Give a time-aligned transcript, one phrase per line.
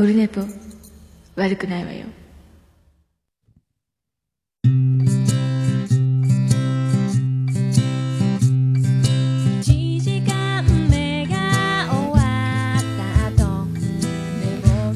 [0.00, 0.40] オルネポ
[1.36, 2.06] 悪くないわよ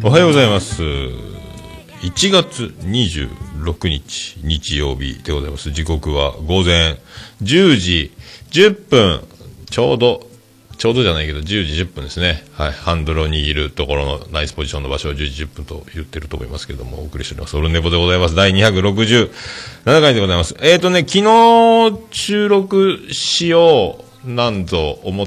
[0.02, 0.82] おはようございます。
[0.82, 5.70] 1月26日、日曜日でございます。
[5.70, 6.98] 時刻は午前
[7.42, 8.12] 10時
[8.52, 9.28] 10分、
[9.68, 10.33] ちょうど、
[10.76, 12.44] ちょうどじゃないけど、10時10分ですね。
[12.52, 12.72] はい。
[12.72, 17.56] ハンドルを握るところのナイスポジションの場所を10時10分と言ってると思いますけれども、お送りしております。
[17.56, 18.34] オルネポでございます。
[18.34, 19.30] 第267
[19.84, 20.54] 回でございます。
[20.60, 25.26] えーとね、昨日収録しようなんぞ思っ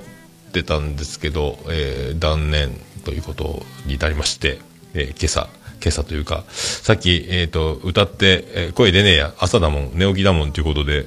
[0.51, 2.71] てたんですけど、えー断念
[3.05, 4.59] ということになりまして、
[4.93, 5.49] えー今朝、
[5.81, 11.05] 今朝というか、さっき、えっ、と、歌って、えー声出ねえや、朝だもん、寝起きだもんということで、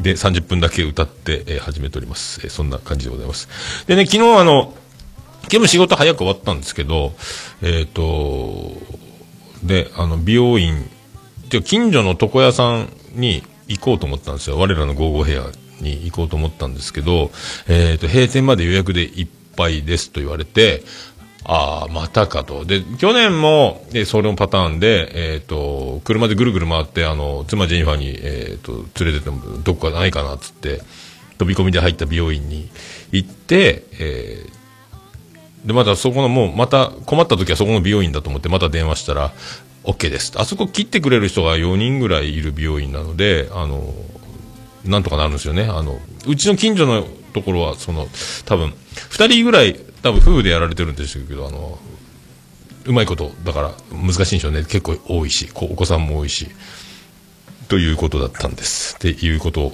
[0.00, 2.40] で、30分だけ歌って、えー始めております。
[2.44, 3.48] えーそんな感じでございます。
[3.86, 4.74] でね、昨日あの、
[5.44, 7.12] 昨日仕事早く終わったんですけど、
[7.60, 8.72] えっ、と、
[9.62, 10.88] で、あの、美容院、
[11.50, 14.58] で近所の床屋さんに行こうと思ったんですよ。
[14.58, 15.50] 我らのゴーゴーヘア
[15.82, 17.30] に行こうと思ったんですけど、
[17.68, 20.82] えっ、と、閉店まで予約でいっぱいですと言われて、
[21.44, 22.64] ああ、またかと。
[22.64, 30.82] で、去年も、で、それのパターンで、えっ、と、車でぐるぐる回って、あの、妻ジェニファーに、えっ、と、連れてても、どこかないかな、つって、
[31.38, 32.70] 飛び込みで入った美容院に
[33.10, 34.62] 行って、えー
[35.64, 39.32] で、またそこのもう、また困った時はそこの美容院だと思って、また電話したら、
[39.84, 40.32] OK です。
[40.36, 43.92] あそこ切ってくれる人が4人ぐらいいる美容院なので、あの、
[44.84, 45.64] なんとかなるんですよね。
[45.64, 48.08] あの、うちの近所のところは、その、
[48.44, 48.74] 多分、
[49.10, 51.78] 2人ぐらい、多分夫婦でやられてるんですけど、あの、
[52.84, 54.64] うまいこと、だから難しいんでしょうね。
[54.64, 56.48] 結構多いし、こうお子さんも多いし、
[57.68, 58.96] ということだったんです。
[58.96, 59.72] っていうこと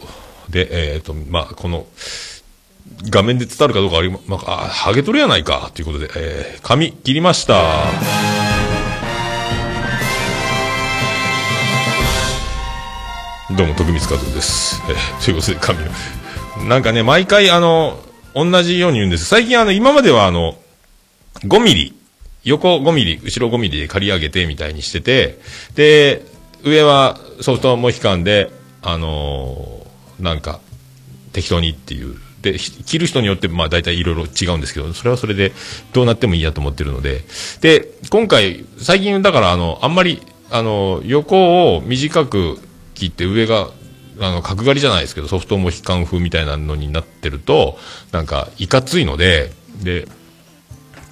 [0.50, 1.86] で、えっ、と、まあ、この、
[3.10, 7.62] 画面で伝わるかどうかありま、あ、ハゲ取れやないか、ということで、えー、髪切りました。
[13.56, 14.82] どうも、徳光和夫です。
[14.90, 16.68] えー、ということで、髪の。
[16.68, 17.98] なんかね、毎回、あの、
[18.44, 19.24] 同じように言うんです。
[19.24, 20.56] 最近、あの、今までは、あの、
[21.44, 21.94] 5ミリ、
[22.44, 25.38] 横5ミリ、後ろ5ミリで刈り上げてみたいにしてて、
[25.74, 26.22] で、
[26.64, 28.50] 上はソフトモヒカンで、
[28.82, 29.78] あのー
[30.20, 30.60] なんか、
[31.32, 32.16] 適当にっていう。
[32.42, 35.52] で、切る人によって、まあ大体いろいろ違うんですけど、それはそれで
[35.92, 37.22] どうなってもいいやと思ってるので。
[37.60, 42.58] で、今回、最近だから、あの、あんまり、あの、横を短く
[42.94, 43.70] 切って上が、
[44.20, 47.78] あの、角刈りじゃないですけど、ソフトモヒカン風みたいなのになってると、
[48.12, 49.52] なんか、いかついので、
[49.82, 50.06] で、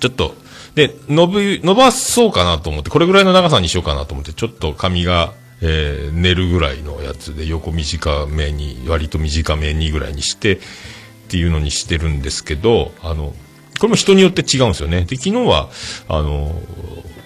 [0.00, 0.34] ちょっと、
[0.74, 10.58] で、伸び、伸ばそうかなと思って、これぐらいの長さにしようかなと思って、ちょっと髪が、えー寝るぐらいのやつで、横短めに、割と短めにぐらいにして、っ
[11.28, 13.34] ていうのにしてるんですけど、あの、
[13.78, 15.02] これも人によって違うんですよね。
[15.02, 15.68] で、昨日は、
[16.08, 16.60] あの、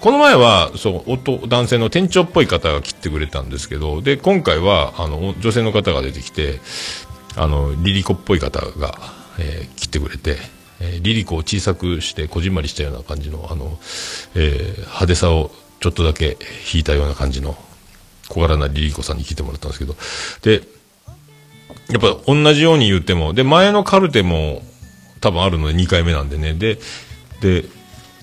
[0.00, 6.60] この前は、そう、男、男性の店長っぽい方が切ってくれたんですけど、で、今回は、あの、女性の方が出てきて、
[7.36, 8.98] あの、リリコっぽい方が、
[9.38, 10.38] えー切ってくれて、
[10.80, 13.78] えーリリコを小さくして、こじんまりしたような感じの、あの、
[14.34, 15.50] えー派手さを
[15.80, 16.38] ちょっとだけ
[16.72, 17.56] 引いたような感じの、
[18.28, 19.96] 小柄なリリコさんに切ってもらったんですけど、
[20.42, 20.62] で、
[21.90, 24.62] やっぱ同じように言っても、で、前のカルテも
[25.20, 26.78] 多分あるので2回目なんでね、で、
[27.42, 27.64] で、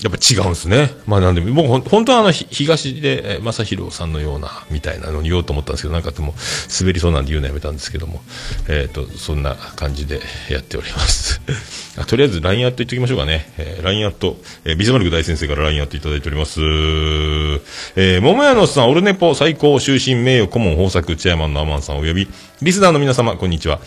[0.02, 0.91] やっぱ違うんですね。
[1.08, 6.35] まあなんで、僕本当はあの、東で、え正宏さんのような、みたいなのに言おうと思ったんですけど、なんかでも、
[6.80, 8.22] 滑りそうなんで言うのやめたんですけども、
[8.68, 10.22] えっ、と、そんな感じで
[10.52, 11.41] やっております。
[12.06, 13.52] とりあえず LINE アット言っておきましょうかね。
[13.57, 16.59] えー LINE アット、えービズマルク大先生から LINE アットいただいております。
[16.62, 22.28] えー、桃屋のさん、オルネポ最高終身名誉顧問豊作チェアマンのアマンさんおよび、
[22.62, 23.80] リスナーの皆様、こんにちは。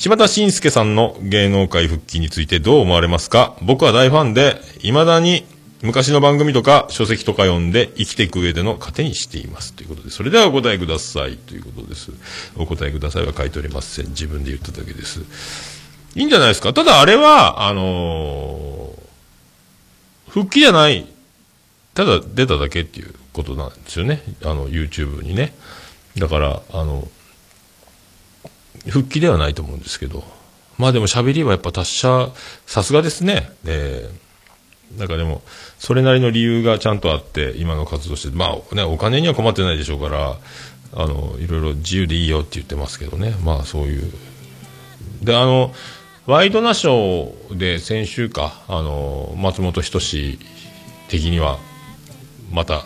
[0.00, 3.54] 柴田慎介さんの芸能界復帰についてどう思われますか？
[3.60, 5.44] 僕は大ファンで、未だに
[5.82, 9.74] 昔の番組とか書籍とか読んで生きていく上での糧にしています。
[9.74, 11.36] ということで、それではお答えください。
[11.36, 12.12] ということです。
[12.56, 14.06] お答えくださいは書いておりません。
[14.06, 15.20] 自分で言っただけです。
[16.14, 16.72] いいんじゃないですか？
[16.72, 19.00] ただあれは、あのー
[20.30, 21.06] 復帰じゃない、
[21.92, 24.22] ただ出ただけっていうことなんですよね。
[24.44, 25.52] あの、YouTube にね。
[26.16, 27.06] だから、あの、
[28.88, 30.24] 復帰ではないと思うんですけど、
[30.78, 32.30] まあでも喋りはやっぱ達者、
[32.66, 33.52] さすがですね。
[33.66, 35.42] えー、なんかでも、
[35.78, 40.36] それなりの理由がちゃんとあって、今の活動して、まあね、お金には困ってないでしょうから、
[40.94, 43.34] あの、いろいろ自由でいいよって言ってますけどね。
[43.44, 44.10] まあそういう。
[45.22, 45.74] で、あの、
[46.26, 50.38] ワイドナショーで先週か、あの、松本人志
[51.08, 51.58] 的には、
[52.50, 52.84] また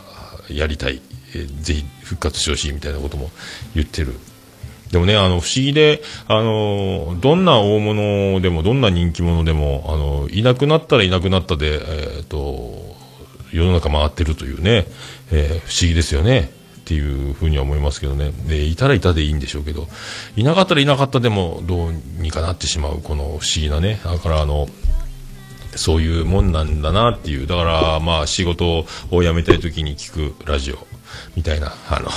[0.50, 1.00] やりたい、
[1.34, 3.30] えぜひ復活してほしいみたいなことも
[3.74, 4.14] 言ってる。
[4.94, 11.80] でもね、あの、不思議で、あの、どんな大物でも、どんな人気者でも、あの、いなくなったらいなくなったで、
[12.16, 12.94] えっ、と、
[13.50, 14.86] 世の中回ってるというね、
[15.32, 16.52] えー不思議ですよね。
[16.78, 17.00] ってい
[17.30, 18.30] うふうには思いますけどね。
[18.46, 19.88] で、いたらいたでいいんでしょうけど、
[20.36, 24.00] いなかったらいなかったでもどうにかなってしまう、この不思議なね。
[24.04, 24.68] だからあの、
[25.74, 27.48] そういうもんなんだなっていう。
[27.48, 30.86] だから、まあ、仕事を辞めたい時に聞くラジオ、
[31.36, 31.74] みたいな。
[31.88, 32.10] あの、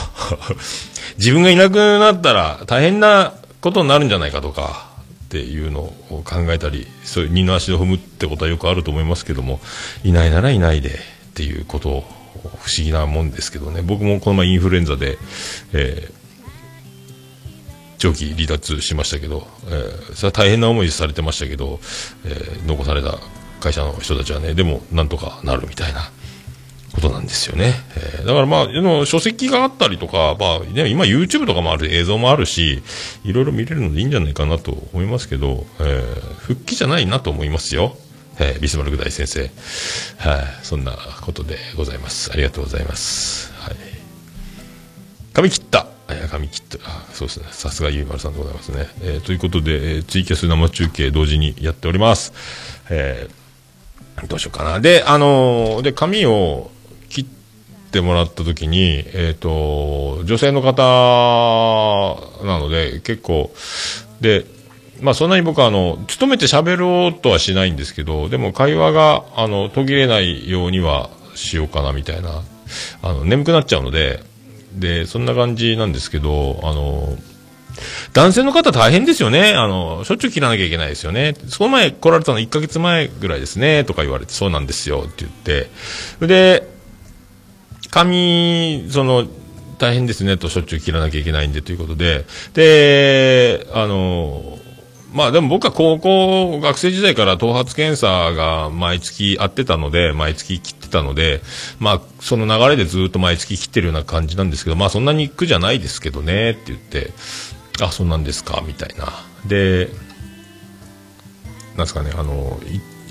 [1.18, 4.88] 自分がいなくなったら大変なことになるんじゃないかとか、
[5.28, 9.60] っていうのを考えたり、そういう二の足を踏むってことはよくあると思いますけども、
[10.06, 10.94] いないならいないでっ
[11.34, 12.04] ていうことを、
[12.64, 13.82] 不思議なもんですけどね。
[13.82, 15.18] 僕もこの前インフルエンザで、
[15.74, 16.18] えー
[18.00, 21.80] 長期離脱しましたけど、えーそれは大変な思いされてましたけど、
[22.26, 23.18] えー残された
[23.60, 26.10] 会社の人たちはね、でもなんとかなるみたいな
[26.98, 27.74] ことなんですよね。
[27.96, 32.82] えーだからまあ、でも書籍があったりとか、まあ、ね、今 YouTube とかもある、映像もあるし、
[33.24, 37.96] いろいろ見れるのでいいんじゃないかなと思いますけど、えー復帰じゃないなと思いますよ。
[38.40, 39.42] えービスマルク大先生。
[40.18, 42.32] はい、そんなことでございます。
[42.34, 43.54] ありがとうございます。
[43.60, 43.76] はい。
[45.34, 45.88] 髪切った。
[46.10, 46.90] いや髪切った。
[46.90, 47.46] あそうですね。
[47.52, 48.88] さすがゆいまるさんでございますね。
[49.02, 52.34] えーということで、えーツイキャス生中継同時にやっております。
[52.90, 54.80] えーどうしようかな。
[54.80, 56.72] で、あのーで、髪を
[57.92, 60.82] てもらった時に、えっ、と、女性の方
[62.46, 63.52] なので、結構、
[64.22, 64.46] で、
[65.02, 72.42] まあそんなに僕はあの、勤めて喋ろうとはしないんですけど、でも会話が、あの、途切れないようにはしようかなみたいな、
[73.02, 74.24] あの、眠くなっちゃうので、
[74.74, 77.18] で、そんな感じなんですけど、あの、
[78.14, 79.54] 男性の方大変ですよね。
[79.54, 81.36] あの、しょっちゅう切らなきゃいけないですよね。
[81.48, 85.70] その前来られたの1ヶ月前ぐらいですね、とか言われて、そうなんですよ、って言って。
[86.26, 86.68] で、
[87.90, 89.28] 髪、その、
[89.78, 92.26] 大変ですね、としょっちゅう切らなきゃいけないんで、ということで。
[92.54, 94.58] で、あの、
[95.14, 101.42] まあでも僕は高校、学生時代から頭髪検査が毎月あってたので、毎月切ってたので、
[101.80, 107.14] まあその流れでずっと毎月切ってるような感じなんですけど、まあそんなに苦じゃないですけどね、って言って、
[107.82, 109.12] あ、そうなんですか、みたいな。
[109.46, 109.90] で、
[111.78, 112.60] なんですかね、あの、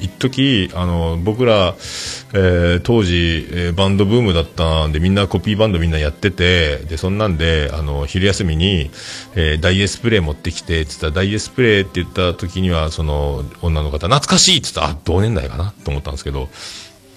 [0.00, 1.74] 一時あの僕ら、
[2.34, 8.90] えー当時、えーバンドブームだったんでみんなコピーバンドみんなやっててでそんなんであの昼休みに、
[9.34, 15.72] えーダイエスプレー持ってきてっつったらダイエスプレーって言った時にはその女の方懐かしいって言ったらあ同年代かな？
[15.84, 16.48] と思ったんですけど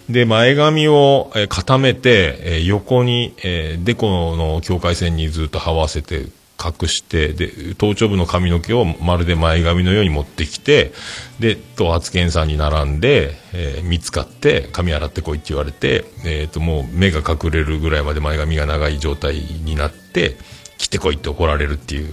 [0.09, 6.25] で前髪を、固めて、えー横に、えーデコの境界線にずっと這わせて
[6.63, 10.91] 隠して、で、頭頂部の髪の毛をまるで前髪のように持ってきて、
[11.39, 20.37] で、頭髪検査に並んで、えー見つかって、髪洗ってこいって言われて、えっ、と、もう目が隠れるぐらいまで前髪が長い状態になって、
[20.77, 22.09] 切ってこいって怒られるっていう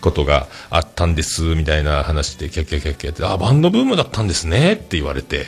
[0.00, 5.46] ことがあったんです、みたいな話で、キャッキャキャッキャって、あ、バンドブームだったんですね、って言われて、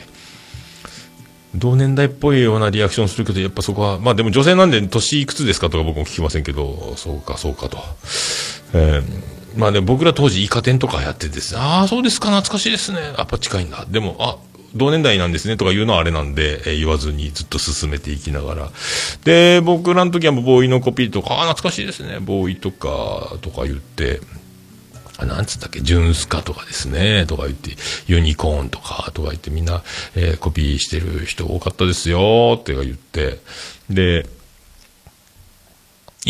[1.55, 7.77] 同年代っぽいようなリアクションするけど、やっぱそこは、まあでも女性なんで年いくつですかとか僕も聞きませんけど、そうか、そうかと。
[8.73, 12.99] えーまあで僕ら当時イカ天とかやっててですね、ああ、そうですか、懐かしいですね。
[13.17, 13.83] やっぱ近いんだ。
[13.89, 14.37] でも、あ、
[14.75, 18.69] 同年代なんですねとか言うのはあれなんで、えー言わずにずっと進めていきながら。
[19.25, 22.19] で、僕らの時はもうボーイのコピーとか、ああ、懐かしいですね。
[22.21, 24.21] ボーイとか、とか言って、
[25.19, 27.71] あなんつったっけ、ジュンスカとかですね、とか言って、
[28.07, 29.83] ユニコーンとか、とか言って、みんな、
[30.15, 33.39] えーコピーしてる人多かったですよ、って言って、
[33.89, 34.25] で、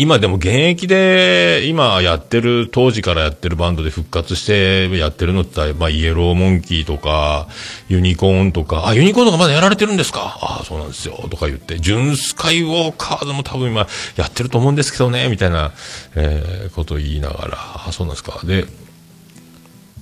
[0.00, 7.48] 今でも現役で、今やってる、当時からやってるバンドで復活してやってるのって言ったら、まあ、イエローモンキーとか、
[7.88, 10.38] ユニコーンとか、あ、ユニコーンとかまだやられてるんですか？
[10.40, 15.72] あそうなんですよ、とか言って、ジュンスカイウォーカーズも多分今やってると思うんですけどね、みたいな、
[16.14, 18.40] えーことを言いながら、あ、そうなんですか。
[18.44, 18.64] で、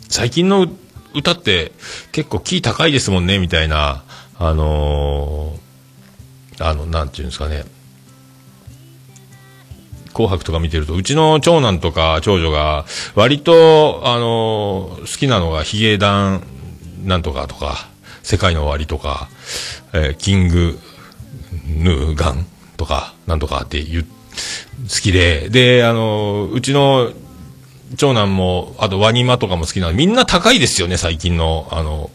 [0.09, 0.69] 最近の
[1.13, 1.73] 歌って
[2.13, 4.05] 結構キー高いですもんね、みたいな、
[4.39, 7.65] あのーあの、なんていうんですかね。
[10.19, 16.43] 紅白とか見てると、うちの長男とか長女が、割と、あの好きなのがヒゲダン
[17.05, 17.89] なんとかとか、
[18.25, 19.29] 世界の終わりとか、
[19.93, 20.77] えーキング
[21.69, 22.47] ヌーガン
[22.77, 27.13] とか、なんとかって言う、好きで、で、あのうちの
[27.97, 32.11] 長男も、あとワニマとかも好きなのみんな高いですよね、最近の、あの、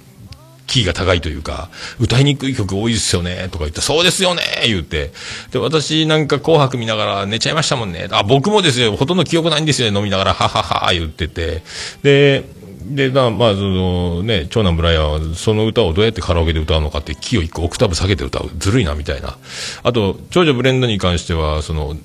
[0.73, 5.11] キーが高いというか、歌いにくい曲多いですよね、とか言って、そうですよね、言って。
[5.51, 8.07] で、私なんか紅白見ながら寝ちゃいましたもんね。
[8.09, 11.61] あ、僕もですよ、ほとんど記憶ないんですよね、飲みながら、ははは、言ってて。
[12.01, 12.43] で、
[12.85, 18.49] で、なまあ、そのね、長男ブライアンは、その歌をどうやってカラオケで歌うのかって、キーを一個オクターブ下げて歌う。
[18.57, 19.37] ずるいな、みたいな。
[19.83, 21.95] あと、長女ブレンダに関しては、その、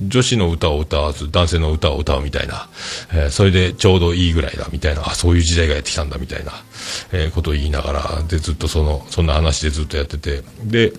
[0.00, 2.68] 女子の歌を歌わず男性の歌を歌うみたいな、
[3.12, 6.52] えーそれでちょうどいいぐらいだみたいな、あ、そういう時代がやってきたんだみたいな、
[7.12, 10.92] えーことを言いながら、で、ずっとその、そんな話でずっとやってて、で、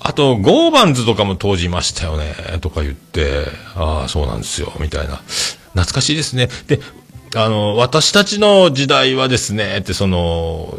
[0.00, 3.44] あと、ゴーバンズとかも当時いましたよね、とか言って、
[3.74, 5.20] ああ、そうなんですよ、みたいな。
[5.72, 6.48] 懐かしいですね。
[6.66, 6.80] で、
[7.34, 10.78] あの、私たちの時代はですね、ってその、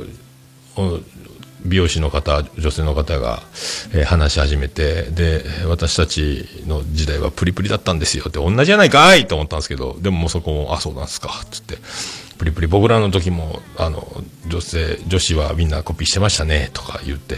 [1.65, 3.41] 美容師の方、女性の方が、
[3.93, 11.77] えー話し始めて、で、私たちの時代はプリプリだったんですよって、同じじゃないかいと思ったんですけど、でももうそこも、あ、そうなんですか、つって、
[12.37, 17.37] プリプリ、僕らの時も、あの、女性、女子はみんなコピーしてましたね、とか言って、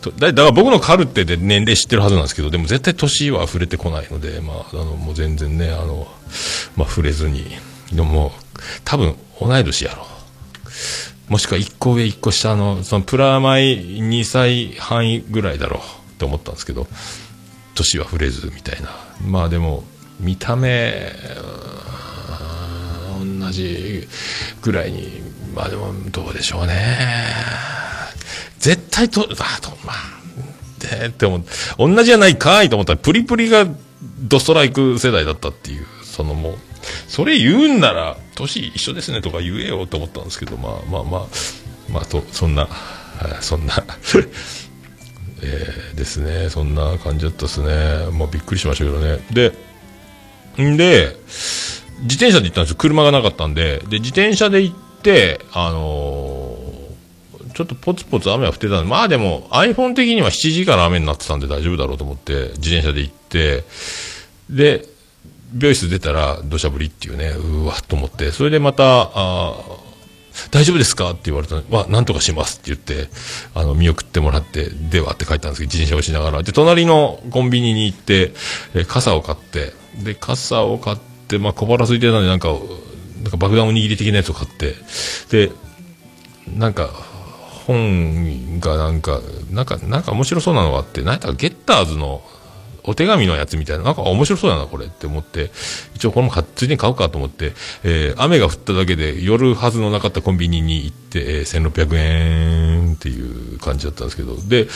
[0.00, 6.06] とだから僕のカルテで年齢知ってるはずなんですけど、でも絶対年は触れてこないので、まあ、あの、もう全然ね、あの、
[6.76, 7.44] まあ、触れずに、
[7.92, 8.30] でももう、
[8.84, 10.06] 多分、同い年やろ。
[11.30, 16.88] もしくは1個上1個下の、そのプラマイ2歳半ぐらいだろうって思ったんですけど、
[17.76, 18.90] 年は触れずみたいな。
[19.24, 19.84] まあでも、
[20.18, 21.12] 見た目、
[23.44, 24.08] 同じ
[24.60, 25.22] ぐらいに、
[25.54, 26.96] まあでもどうでしょうね。
[28.58, 29.96] 絶対と、あと、まあ、
[30.80, 31.44] で、って思う
[31.78, 33.68] 同じじゃないかいと思ったら、プリプリが
[34.20, 36.58] ドストライク世代だったっていう、そのもう、
[37.08, 41.26] それ言うんなら、年一緒ですねとか言えよと思ったんですけど、まあまあまあ、
[41.90, 42.68] まあと、そんな、
[43.40, 43.84] そんな、
[45.42, 48.10] えーですね、そんな感じだったですね。
[48.10, 49.18] もうびっくりしましたけどね。
[49.30, 49.52] で、
[50.62, 51.16] んで、
[52.02, 52.76] 自転車で行ったんですよ。
[52.76, 53.82] 車がなかったんで。
[53.88, 56.70] で、自転車で行って、あのー
[57.52, 63.64] ちょっとポツポツ雨が降ってたんで、まあでも iPhone 的には7時から雨になってたんで大丈夫だろうと思って、自転車で行って、
[64.48, 64.86] で、
[65.52, 69.54] 美容室出たら土砂降りっていうね、うわっと思って、それでまた、あ
[70.50, 73.10] 大丈夫ですかって言われたのわ、なんとかしますって言って、
[73.54, 76.42] あの、見送ってもらって、ではって書いたんですけど、自転車をしながら。
[76.42, 78.32] で、隣のコンビニに行って、
[78.74, 80.96] え傘を買って、で、傘を買っ
[81.28, 82.48] て、まあ、小腹空いてたんで、なんか、
[83.22, 84.74] なんか爆弾おにぎり的なやつを買って、
[85.30, 85.52] で、
[86.56, 86.90] なんか、
[87.66, 92.22] 本がなんか、なんか、なんか面白そうなのがあって、なんやったゲッターズの
[92.84, 95.50] お手紙のやつみたいな、なんか面白そうだな、これって思って、
[95.94, 97.52] 一応これも買ついでに買おうかと思って、
[97.84, 104.68] えー雨が降っただけで夜はずのなかったコンビニに行って、えー1600円っていう感じだったんですけど、で、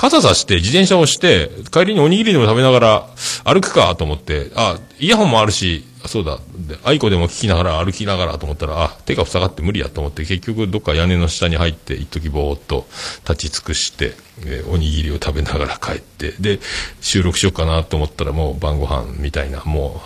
[0.00, 3.06] 傘さして自転車をして、帰りにおにぎりでも食べながら
[3.44, 12.86] 歩くかと思って、あ、イヤホンもあるし、そうだ、で、アイコでも聞きながら歩きながらと思ったら、あ、手が塞がって無理やと思って、結局どっか屋根の下に入って、一時ぼーっと
[13.28, 14.14] 立ち尽くして、
[14.46, 16.60] えーおにぎりを食べながら帰って、で、
[17.02, 20.00] 収録しようかなと思ったらもう晩ご飯みたいな、も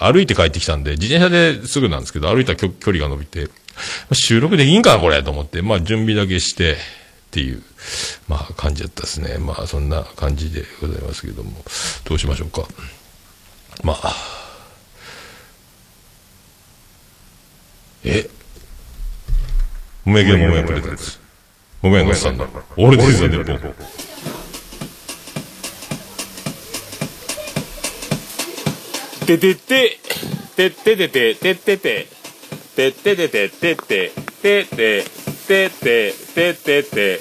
[0.00, 3.50] う、歩いて帰ってきたんで、自転車ですぐなんですけど、歩いた距離が伸びて、
[4.12, 6.76] 収録できんかな、これと思って、まあ準備だけして、っ
[7.34, 7.62] ていう、
[8.28, 9.38] まあ感じだったですね。
[9.38, 11.64] まあそんな感じでございますけども、
[12.04, 12.66] どうしましょうか。
[13.82, 14.14] まあ、
[18.04, 18.28] え？
[20.04, 21.18] 桃焼きの桃屋プレゼンツ。
[21.82, 23.74] 桃屋のおっさんの、オールディーズ・ネッポン。
[29.26, 29.98] ててて、
[30.54, 32.06] てっててて、てってて、
[32.76, 34.12] てててて、てて、
[34.42, 35.04] てて、
[35.46, 37.20] てて、ててて、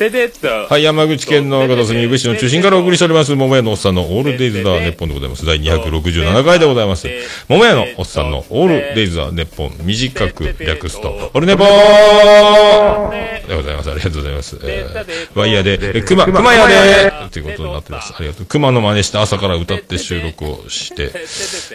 [0.00, 0.48] ててっと。
[0.48, 5.44] はい、山口県の片隅武士の中心からお送りしております、桃屋のおっさんのオールデイズ・ザ・ネッポンでございます。
[5.44, 7.08] 第267回でございます。
[7.48, 13.90] 桃屋のおっさんのオールデイズ・ザ・ネッポン、短く略すと、オルネポーでございます。
[13.90, 14.58] ありがとうございます。
[14.62, 18.14] えーワイヤーで、え熊、熊屋で、ということになってます。
[18.16, 18.46] ありがとう。
[18.46, 21.12] 熊の真似して朝から歌って収録をして、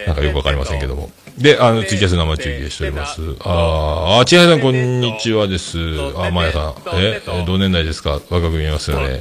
[0.06, 1.10] なんかよくわかりませんけども。
[1.38, 3.20] で、あの、ツイキャス生中継しております。
[3.40, 5.78] あー、あ、千早さん、こんにちはです。
[6.16, 6.74] あ、まやさん。
[6.94, 8.12] え、え同年代ですか？
[8.30, 9.20] 若く見えますよね。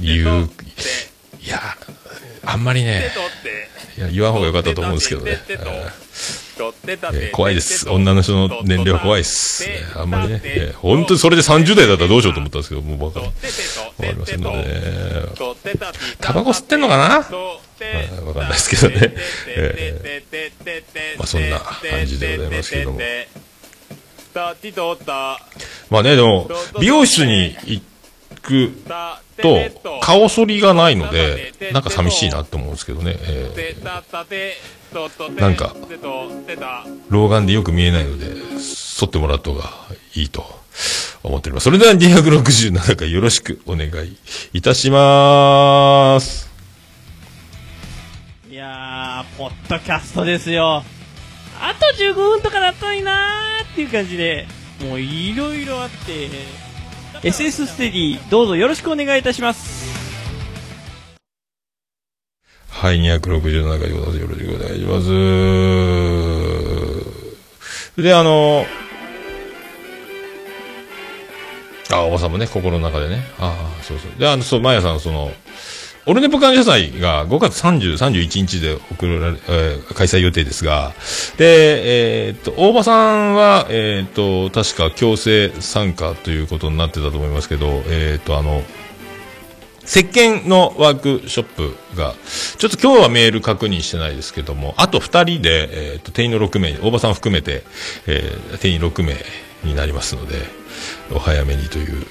[0.00, 0.48] 言う、
[1.42, 1.60] いや、
[2.46, 3.10] あんまりね、
[3.98, 5.38] いや、言わん方がよかったと思うんですけどね。
[5.48, 7.86] えー怖いです。
[7.90, 9.64] 女の人の年齢は怖いです。
[9.68, 13.32] えーあんまりね、えー本当にそれで30代だったらどうしようと思ったんですけど、もうわかわか
[14.00, 14.64] りませんのでね。
[16.22, 17.26] タバコ吸ってんのかな
[18.22, 19.14] わわかんないですけどね。
[19.48, 20.24] え
[21.18, 22.98] まあそんな感じでございますけども
[25.88, 27.82] まあね、でも、美容室に行
[28.42, 28.72] く
[29.40, 29.58] と、
[30.02, 33.16] 顔剃りがないので、なんか寂しいなって思うんですけどね。
[33.22, 33.84] えー
[35.40, 35.74] なんか
[37.10, 39.70] 老眼でよく見えないので、剃ってもらった方が
[40.14, 40.44] いいと
[41.22, 41.64] 思っております。
[41.64, 44.16] それでは267回よろしくお願い
[44.52, 46.45] いたします。
[49.36, 50.82] いやー、ポッドキャストですよ。
[51.60, 54.46] あと15分とかだったのになーっていう感じで、
[54.80, 56.28] もういろいろあって、
[57.22, 59.86] SS ステディ、どうぞよろしくお願いいたします。
[62.68, 64.18] はい、267回でございます。
[64.18, 65.00] よろしくお願いしま
[67.96, 68.02] す。
[68.02, 68.66] で、あの、
[71.92, 73.22] あ、大場さんもね、心の中でね。
[73.38, 74.10] ああ、そうそう。
[74.18, 75.32] で、あの、そう、マヤさん、その、
[76.08, 80.92] オルネポ感謝祭が5月30、31日で送られ、えー開催予定ですが、
[81.36, 88.62] で、えーっと、大場さんは、えーっと、確か強制参加ということになってたと思いますけど、えーっと、あの、
[89.84, 92.14] 石鹸のワークショップが、
[92.58, 97.64] ちょっと今日はメール確認してないですけども、あと2人で、えー、と定員の6名、大場さん含めて、
[98.06, 99.16] えー定員6名
[99.64, 100.36] になりますので、
[101.12, 102.06] お早めにという、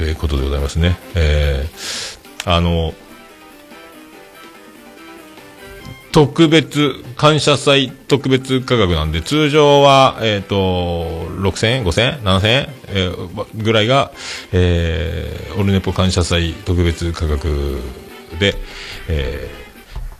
[0.00, 0.98] えーことでございますね。
[1.14, 2.94] えーあの、
[6.18, 14.10] 特別、感謝祭特別価格なんで、通常は、えっ、と、6000円 ?5000 円 ?7000 円、えーぐらいが、
[14.50, 17.80] えーオルネポ感謝祭特別価格
[18.40, 18.56] で、
[19.06, 19.48] え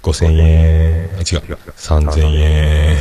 [0.04, 2.96] ー5000円、違う、3000円。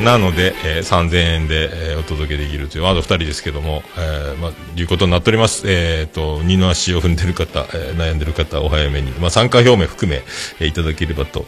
[0.00, 5.64] なので、えー3000円で、えーお届けできるという、あと2人ですけども、えーまあ、いうことになっております。
[5.70, 10.22] えっ、と、二の足を踏んでる方、えー悩んでる方、お早めに、まあ、参加表明含め、
[10.60, 11.46] えーいただければと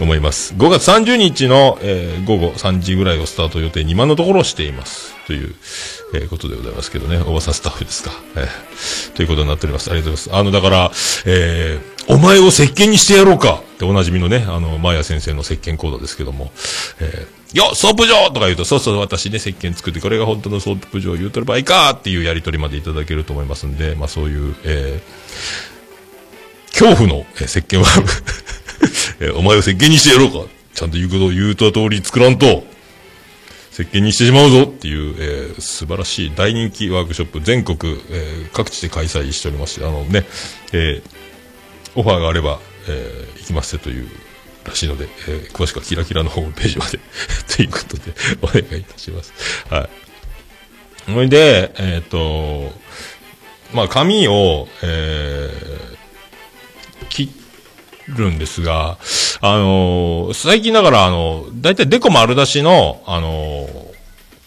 [0.00, 0.54] 思います。
[0.54, 5.14] 5月30日の、えー午後3時ぐらいをスタート予定に今のところしています。
[5.26, 5.54] という、
[6.14, 8.12] えーことでございますけどね、おばさんスタッフですか。
[8.36, 9.90] えーということになっております。
[9.90, 10.38] ありがとうございます。
[10.40, 10.90] あの、だから、
[11.26, 16.50] えーお前を石鹸にしてやろうかっておなじみのね、あの、マーヤ先生の石鹸講座ですけども、
[17.00, 25.70] えーよソープ嬢とか言うと、そうそう、私ね、石鹸作って、これが本当のソープ嬢言うとる場合かっていうやりとりまでいただけると思いますんで、まあそういう、えー
[26.72, 27.84] 恐怖の、えー石鹸は、
[29.20, 30.48] えーお前を石鹸にしてやろうか。
[30.72, 32.64] ちゃんと言うことを言うた通り作らんと、
[33.72, 37.78] 石鹸にしてしまうぞっていう、えー素晴らしい大人気ワークショップ、全国、
[38.10, 40.24] えー各地で開催しておりまして、あのね、
[40.72, 41.20] えー
[41.96, 44.08] オファーがあれば、えー行きますという
[44.64, 46.98] らしいので、えー詳しくはキラキラのホームページまで
[47.56, 48.12] ということで
[48.42, 49.32] お願いいたします。
[49.68, 49.88] はい。
[51.06, 52.72] それで、えっ、と、
[53.72, 55.90] まあ、紙を、えー
[57.08, 57.32] 切
[58.08, 58.98] るんですが、
[59.40, 63.89] あのー最近だから、あの、だいたいデコ丸出しの、あのー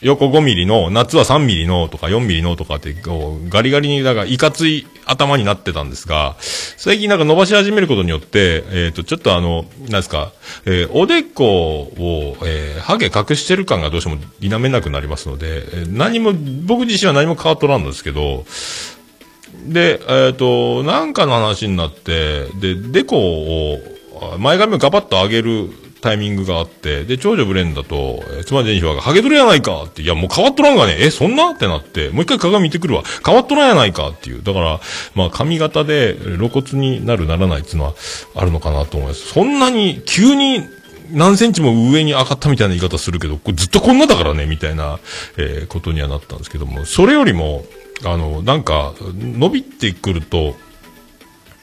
[0.04, 10.34] 横5ミリの、夏は3ミリのとか4ミリのとかって、こう、ガリガリに、だから、いかつい頭になってたんですが、最近なんか伸ばし始めることによって、えっ、と、ちょっとあの、なんですか、
[10.66, 16.34] えーおでこを、えーハゲ隠してる感がどうしても否めなくなりますので、え何も、
[16.66, 18.46] 僕自身は何も変わっとらんのですけど、
[19.66, 23.80] で、えっ、と、なんかの話になって、で、デコを、
[24.38, 25.70] 前髪をガバッと上げる
[26.04, 33.04] タイミングがあって、で、長女ブレンダと、えー妻ジェニファーが、ハゲとるやないかって、いや、もう変わっとらんがね、え、そんなってなって、もう一回鏡見てくるわ。
[33.26, 34.44] 変わっとらんやないかっていう。
[34.44, 34.82] だから、
[35.16, 37.94] まあ、髪型で露骨になるならないっていうのは
[38.36, 39.28] あるのかなと思います。
[39.34, 40.62] そんなに、急に、
[41.12, 45.00] 何センチも上に上がったみたいな言い方するけど、こずっとこんなだからね、みたいな、
[45.38, 47.64] えーことにはなったんですけども、それよりも、
[48.04, 50.56] あの、なんか、伸びてくると、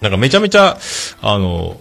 [0.00, 0.78] なんかめちゃめちゃ、
[1.20, 1.78] あの、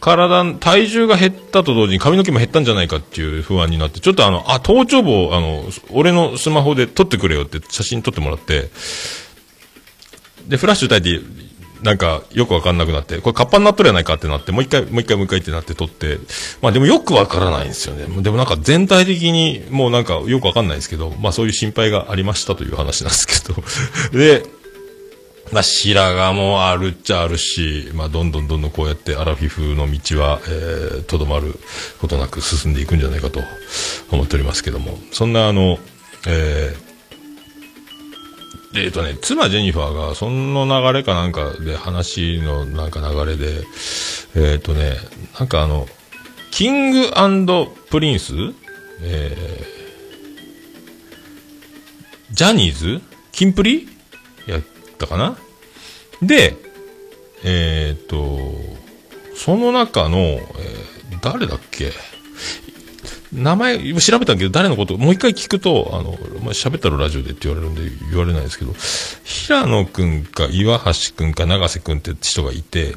[0.00, 8.70] 体、体重が減ったと同時に髪の毛も減ったんじゃないかっていう不安になって、ちょっとあの、あ、頭頂部を、あの、俺のスマホで撮ってくれよって写真撮ってもらって、
[10.46, 11.44] で、フラッシュ焚いて、
[11.82, 16.18] なんか、よくわかんなくなって、これカッパになっとるやないかってなって、もう一回、もう一回、もう一回ってなって撮って、
[16.62, 18.06] まあでもよくわからないんですよね。
[18.22, 23.62] でもなんか全体的に、もうなんかよくわかんないですけど、まあそういう心配がありましたという話なんですけど、
[24.18, 24.44] で、
[25.54, 31.54] まあ、白髪もあるっちゃあるし、まあ、どんどんどんどんこうやってアラフィフの道は、えー、とどまる
[32.00, 33.40] ことなく進んでいくんじゃないかと
[34.10, 35.78] 思っておりますけども、そんなあの、
[36.26, 43.62] えー、えーとね、妻ジェニファーが、その流れかなんかで話のなんか流れで、
[44.34, 44.96] えーとね、
[45.38, 45.86] なんかあの、
[46.50, 47.12] キング
[47.90, 48.34] プリンス
[49.02, 53.00] えー、ジャニーズ？
[53.30, 53.88] キンプリ？
[54.48, 54.62] やっ
[54.98, 55.38] たかな？
[56.22, 56.56] で、
[57.44, 58.38] えっ、と、
[59.36, 61.90] その中の、えー誰だっけ？
[63.32, 66.10] 名前、調べたけど、誰のこと、もう一回聞くと、あの、
[66.42, 68.74] まあ、喋ったらラジオでって言われるんで言われないですけど、
[69.24, 72.96] 平野くんか岩橋くんか永瀬くんって人がいて、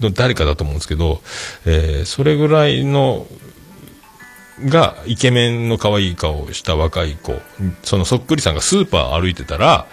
[0.00, 1.22] の誰かだと思うんですけど、
[1.66, 3.26] えーそれぐらいの、
[4.64, 7.40] が、イケメンの可愛い顔をした若い子、
[7.82, 9.86] そのそっくりさんがスーパー歩いてたら、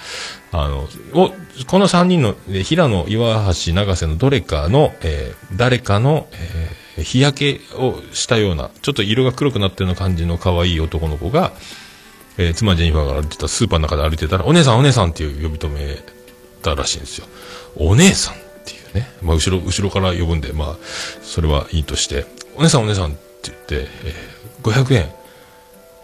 [0.52, 1.30] あの、お、
[1.66, 11.52] この3人の、平野、岩橋、永瀬のどれかの、えー誰かの、えー日焼けをしたような、ちょっと色が黒くなったような感じの可愛い男の子が、
[12.38, 15.98] えー妻ジェニファーが歩いてたスーパーの中で歩いてたら、お姉さんお姉さんっていう呼び止め
[16.64, 17.28] たらしいんですよ。
[17.76, 19.08] お姉さんっていうね。
[19.22, 20.76] まあ、後ろ、後ろから呼ぶんで、まあ、
[21.22, 25.04] それはいいとして、お姉さんお姉さんって言って、えー500円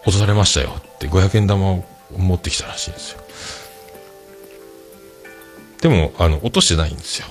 [0.06, 1.84] 落とされましたよって500円玉を
[2.16, 3.23] 持ってきたらしいんですよ。
[5.84, 7.26] でも、あの、落としてないんですよ。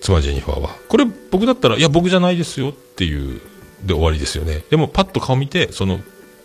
[0.00, 0.68] 妻ジェニファーは。
[0.88, 3.40] これ僕だったら、いや、僕じゃないですよっていう、
[3.82, 4.62] で終わりですよね。
[4.70, 5.98] でも、パッと顔見て、その、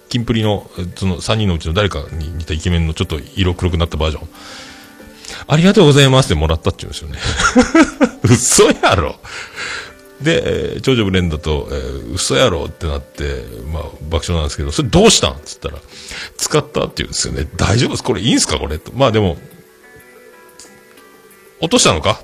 [0.10, 4.30] キンプリの、その3人のうちの誰かに似たイケメンのちょっと色黒くなったバージョン。
[5.46, 7.20] ありがとうございますってもらったって言うんですよね。
[8.34, 9.20] 嘘やろ
[10.24, 15.34] で、えー長女ブレンダと、えー嘘やろってなって、まあ、爆笑なんですけど、それどうしたん？
[15.34, 15.78] っつったら、
[16.38, 17.48] 使ったって言うんですよね。
[17.56, 17.92] 大丈夫？
[17.92, 18.58] ですこれいいんすか？
[18.60, 18.92] これと。
[18.94, 19.38] まあでも、
[21.60, 22.22] 落としたのか？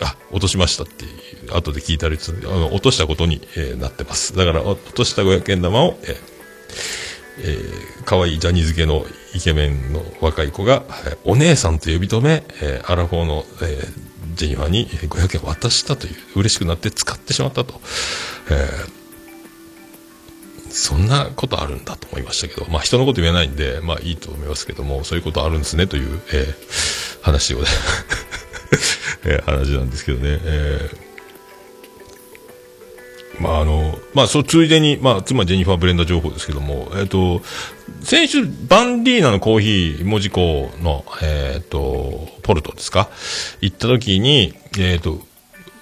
[0.00, 1.04] あ、落としましたって、
[1.52, 4.36] 後で聞いたりするあの、落としたことに、えーなってます。
[4.36, 6.16] だから、落とした500円玉を、えー
[7.38, 17.80] えー、可愛いジャニーズ系のイケメンの若い子が、えーお姉さんと呼び止め、えーアラフォーの、えージェニファーに500円渡したという、嬉しくなって使ってしまったと。
[18.50, 18.96] えー
[20.68, 26.54] そんなことあるんだと思いましたけど、まあ人のこと言えないんで、まあいいと思いますけども、そういうことあるんですねという、えー
[27.22, 27.62] 話を、
[29.24, 31.05] えー話なんですけどね、えー
[33.40, 37.42] まああの、まあそう、ついでに、まあ、妻ジェニファー・ブレンダー情報ですけども、えっ、と、
[38.02, 43.08] 先週、バンディーナのコーヒー、文字工の、えっ、と、ポルトですか？
[43.60, 45.20] 行った時に、えっ、と、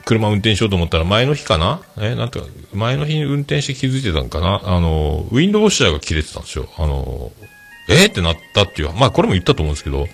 [0.04, 1.80] 車運転しようと思ったら前の日かな？
[1.98, 4.60] え、なんていうか、前の日に運転して気づいてたんかな？
[4.64, 6.68] あの、ウィンドウォッシャーが切れてたんですよ。
[6.76, 7.32] あの、
[7.88, 8.10] えー？
[8.10, 10.06] ってなったっていう、まあこれも言ったと思うんですけど、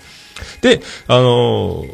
[0.63, 1.85] で、あの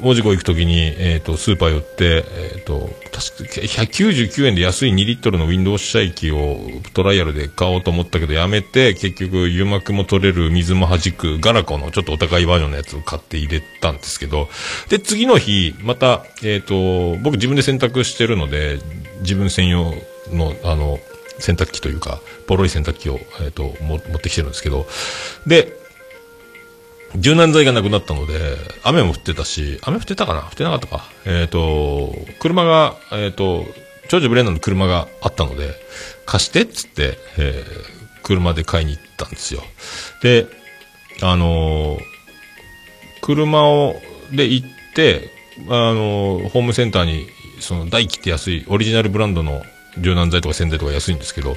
[0.00, 6.58] 文字工行くときに、えっ、と、スーパー寄って、えっ、と、確か199円で安い2リットルのウィンドウウォッシャー液を
[6.92, 14.48] トライアルで買おうと思ったけどやめて、結局油膜も取れる水も弾くガラコのちょっとお高いバージョンのやつを買って入れたんですけど、
[14.88, 18.78] で、次の日、また、えっ、と、僕自分で洗濯してるので、
[19.20, 19.94] 自分専用
[20.30, 20.98] の、あの、
[21.38, 24.86] 洗濯機というか、ボロい洗濯機を、えっ、と、持ってきてるんですけど、
[25.46, 25.85] で、
[27.14, 30.40] 柔軟剤がなくなったので、雨も降ってたし、雨降ってたかな？
[30.40, 31.04] 降ってなかったか。
[31.24, 33.64] えっ、と、車が、えっ、と、
[34.08, 35.74] 長女ブレンダーの車があったので、
[36.26, 39.62] 貸してっつって、えー車で買いに行ったんですよ。
[40.20, 40.48] で、
[41.22, 42.00] あのー
[43.22, 43.94] 車を、
[44.32, 45.30] で行って、
[45.68, 47.28] あのーホームセンターに、
[47.60, 49.62] その、大切って安い、オリジナルブランドの
[49.98, 51.56] 柔軟剤とか洗剤とか安いんですけど、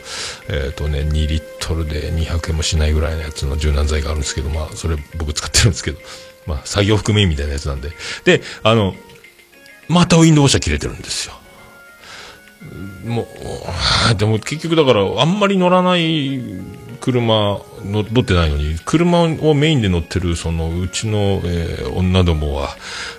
[0.49, 5.99] えっ、とね、2リットルで200円もしないぐらいのやつの柔軟剤があるんですけど、まあ、それ僕使ってるんですけど、
[6.45, 7.91] まあ、作業含めみたいなやつなんで。
[8.23, 8.95] で、あの、
[9.87, 11.33] またウィンドウウォッシャー切れてるんですよ。
[13.05, 13.27] も
[14.11, 16.39] う、でも結局だから、あんまり乗らない
[17.01, 22.75] 車乗ってないのに、車をメインで乗ってる、その、うちの、えー女どもは、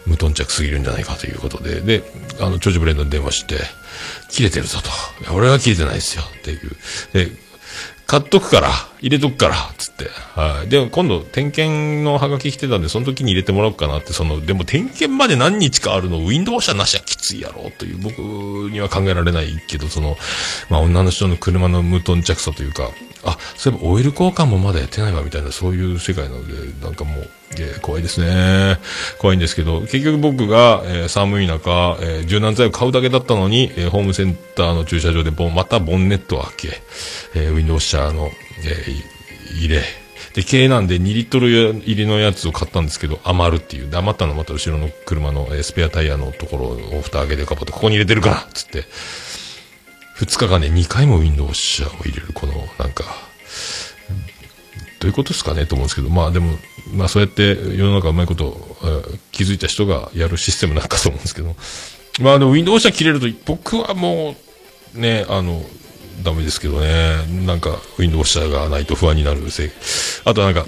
[0.06, 2.02] 無頓着すぎるんじゃないかということで、で、
[2.40, 3.56] あの、長女ブレンドに電話して、
[4.28, 4.78] 切れてるぞ
[5.26, 5.32] と。
[5.32, 6.22] 俺は切れてないですよ。
[6.22, 6.76] っていう。
[7.12, 7.32] で、
[8.06, 10.08] 買っとくから、入れとくから、つって。
[10.34, 10.68] はい。
[10.68, 18.18] で、今度、点検のハガキ来てたんで、その時に入れてもらおうかなって、その、でも点検まで何日かあるの、ウィンドウ車なしはきついやろ、という、僕
[18.70, 20.16] には考えられないけど、その、
[20.68, 22.90] まあ、女の人の車の無頓着さというか、
[23.24, 28.78] あ、そういえばオイル交換もまだやってないわ、みたいな、そういう世界なので、なんかもう、えー怖いですね。
[29.18, 36.82] 怖いんですけど、結局僕が、えー寒い中、えー柔軟剤を買うだけだったのに、えーホームセンターの駐車場でボン、またボンネットを開け、
[37.34, 38.30] えーウィンドウシャーの、
[38.64, 39.20] えー
[39.52, 39.82] 入れ、
[40.34, 43.90] で、軽なんで2リットル入りのやつを買ったんですけど、余るっていう。
[43.90, 48.84] で、余ったのまた後ろの車の、えスペアタイヤのところを蓋開けてかぼって、ここに入れてるからつって、
[50.18, 53.04] 2日間で2回もウィンドウシャーを入れる、この、なんか、
[55.00, 56.56] どういうことですかねと思うんですけど、まあでも、
[56.92, 61.56] まあそうやって世の中うまいこと、えー気づいた人がやるシステムなんかと思うんですけど、
[62.20, 64.36] まあでも Windows 社切れると、僕はも
[64.94, 65.62] う、ね、あの、
[66.22, 69.70] ダメですけどね、なんか Windows 社がないと不安になるせい。
[70.24, 70.66] あとなんか、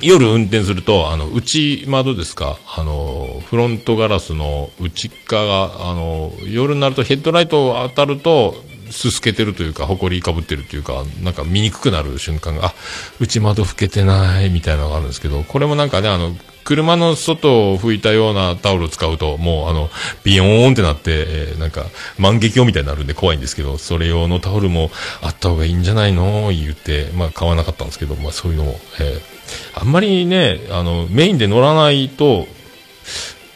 [0.00, 8.56] 夜運転すると、あの、内窓ですか、あの、フロントガラスの内側が、あの、夜になるとヘッドライト当たると、
[8.90, 12.74] すすけてるというか、埃かぶってるというか、なんか見にくくなる瞬間が、あ、
[13.18, 19.90] 内窓拭けてないみたいなのがあるんですけど、これもなんかね、あの、車の外を拭いたようなタオルを使うと、もうあの、
[20.24, 21.84] ビヨーンってなって、えーなんか、
[22.18, 24.90] 万華鏡みたいになるんで怖いんですけど、それ用のタオルも
[25.22, 26.50] あった方がいいんじゃないの？
[26.50, 29.34] 言って、まあ買わなかったんですけど、まあそういうのも、えー
[29.74, 32.46] あんまりね、あの、メインで乗らないと、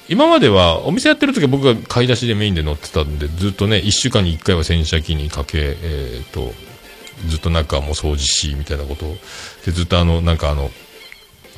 [0.08, 6.52] 今まではお店やってる時は僕が買い出しでメインで乗ってたんで、ずっとね、1週間に1回は洗車機にかけ、えっ、と、
[7.26, 9.06] ずっと中も掃除し、みたいなこと。
[9.06, 9.16] を、
[9.66, 10.70] で、ずっとあの、なんかあの、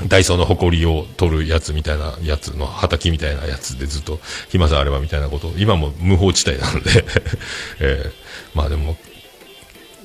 [0.07, 7.05] ダイソーの埃を取るやつみたいなやつの畑みたいなやつでずっと暇さえあればみたいなこと今も無法地帯なので、
[7.81, 8.13] えー
[8.55, 8.97] まあでも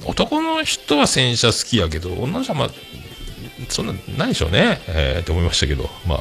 [0.05, 2.69] 男の人は洗車好きやけど女の人はまあ
[3.69, 6.19] そんなないでしょうね、えーって思いましたけどまあ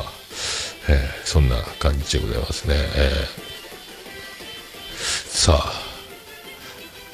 [0.89, 2.75] えーそんな感じでございますね。
[2.77, 3.55] えー
[5.29, 5.73] さあ、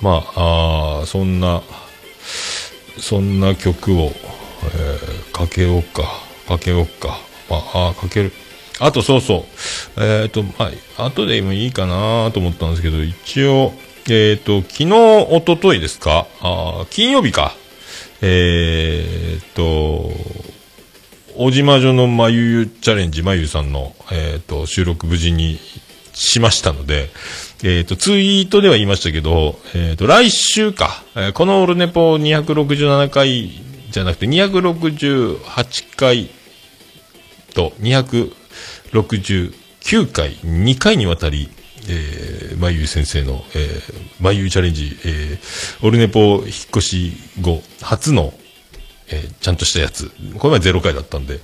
[0.01, 1.62] まあ、あそんな、
[3.01, 4.12] そんな曲を、
[4.75, 6.03] えーかけようか、
[6.50, 7.18] かけようか。
[7.48, 8.32] まあ、あかける。
[8.80, 9.46] あと、そうそ
[9.98, 10.02] う。
[10.02, 13.72] えっ、と、まあ、後でもいいかなと思ったんですけど、一応、
[14.08, 16.26] えっ、と、昨日、一昨日ですか？
[16.40, 17.54] あ金曜日か。
[18.22, 20.10] えっ、と、
[21.36, 25.58] 小島女のまゆゆチャレンジ、まゆゆさんの、えっ、と、収録無事に
[26.12, 27.10] しましたので、
[27.62, 33.50] えっ、と、ツイートでは言いましたけど、えっ、と、来週か、えこのオルネポ267回
[33.90, 36.30] じゃなくて268回
[37.50, 41.50] と269回、2回にわたり、
[41.88, 48.32] えー、まゆ先生の、えー、まゆチャレンジ、えー、オルネポ引っ越し後、初の、
[49.08, 51.40] えーちゃんとしたやつ、これまで0回だったんで、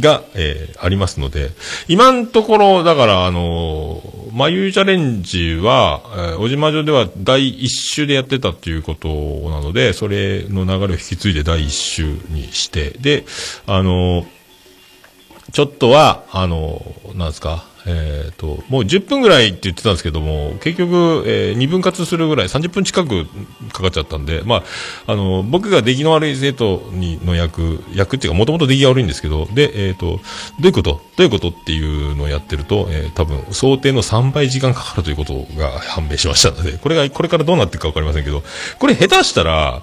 [0.00, 1.50] が、えーありますので、
[1.88, 9.08] 今のところ、だから、あのー、まゆチャレンジは、えー、小島女では第一週でやってたっていうこと
[9.50, 13.24] なので、それの流れを引き継いで第一週にして、で、
[13.66, 14.35] あのー
[15.52, 16.82] ちょっとは、あの、
[17.14, 23.26] なんですか、えっ、と、もう10分ぐらいって言ってたんですけども、結局、えー、2分割するぐらい、30分近く
[23.72, 24.56] かかっちゃったんで、ま
[25.06, 38.42] あ、あの、僕が出来の悪い生徒にの役、役っていうか、もともと出来が悪いんですけど、で、えっ、と、どういうことどういうことっていうのをやってると、えー多分、想定の3倍時間かかるということが判明しましたので、これが、これからどうなっていくかわかりませんけど、
[38.78, 39.82] これ下手したら、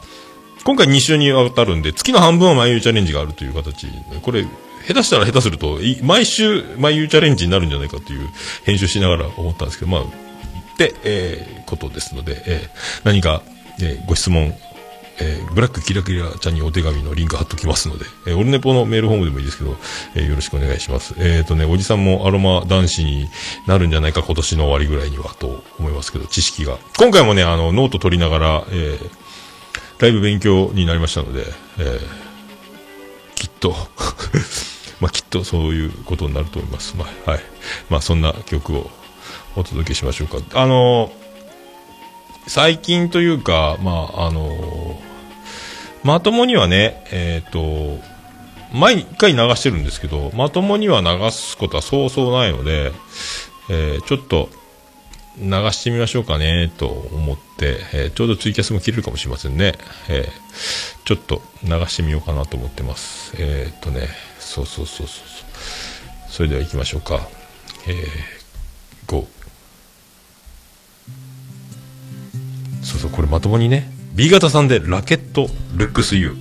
[0.66, 3.88] 今回2週にわたるんで、月の半分は毎週チャレンジがあるという形、
[4.22, 4.46] これ、
[4.88, 8.28] 下手したら下手すると、毎週毎週チャレンジになるんじゃないかという
[8.66, 10.06] 編集しながら思ったんですけど、まあ、っ
[10.78, 12.70] て、えーことですので、えー
[13.06, 13.42] 何か、
[13.82, 14.54] えーご質問、
[15.20, 19.78] えーブラックキラキラちゃんにお手紙のリンク貼っときますので、えーオルネポのメールフォームでもいいですけど、
[20.16, 21.16] えーよろしくお願いします。
[21.18, 23.28] えっ、とね、おじさんもアロマ男子に
[23.68, 26.78] なるんじゃないか、今年の終わりぐらいには、と思いますけど、知識が。
[26.98, 29.10] 今回もね、あの、ノート取りながら、えー
[30.00, 31.46] だいぶ勉強になりましたので、
[31.78, 32.00] えー
[33.36, 33.74] きっと、
[35.04, 36.96] まあきっとそういうことになると思います。
[36.96, 37.42] まあ、はい。
[37.90, 38.90] まあそんな曲を
[39.58, 40.38] お届けしましょうか。
[40.54, 41.12] あの
[42.48, 44.98] 最近というか、まああの
[46.04, 48.00] まともにはね、えっ、と、
[48.74, 52.94] 毎回流してるんですけど、まともには流すことはそうそうないので、
[53.70, 54.48] えーちょっと、
[55.38, 59.74] 流してみましょうかねと思って、えーちょうどツイキャスも切れるかもしれませんね、
[60.08, 64.08] えーちょっと流してみようかなと思ってますえっとね
[64.44, 65.46] そうそうそうそうそ
[66.28, 66.32] う。
[66.32, 67.28] それでは行きましょうか。
[67.88, 69.28] えー、GO
[72.82, 73.92] そうそうこれまともにね。
[74.14, 76.36] B 型さんでラケットルックス U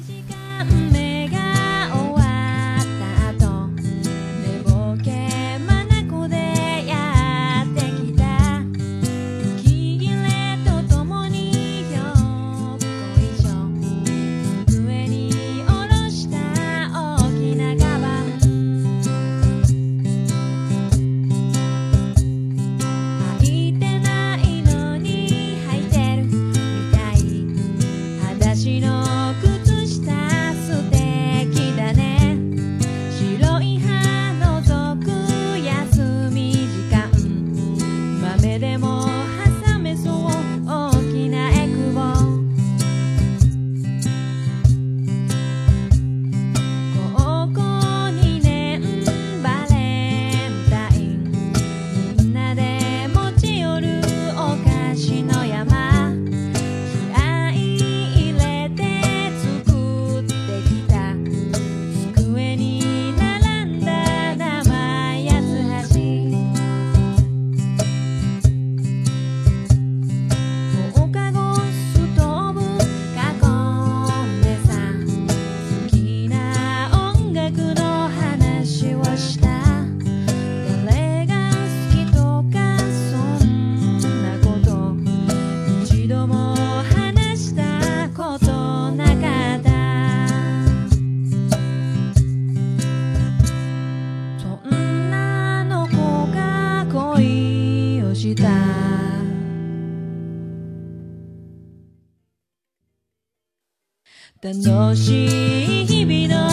[104.40, 106.51] 楽しい日々の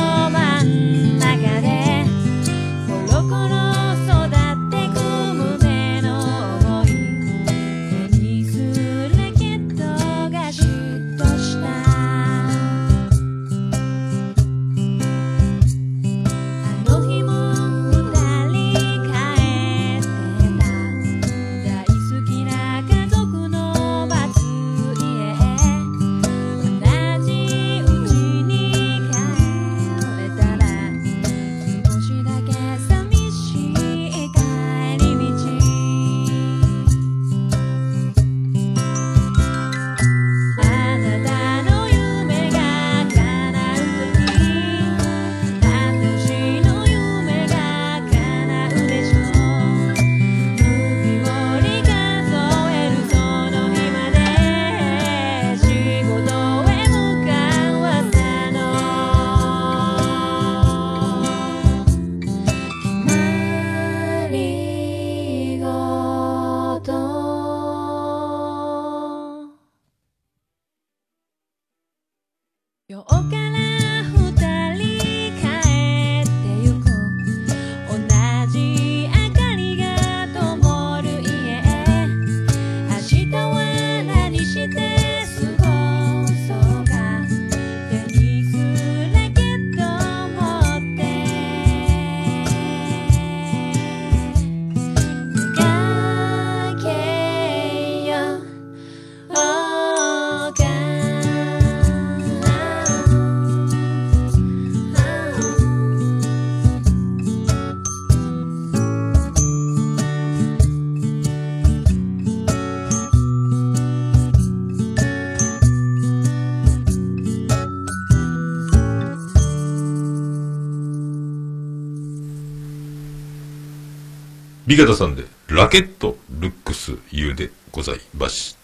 [124.69, 128.55] ビゲタさんで、ラケット、ルックス、言うでございまし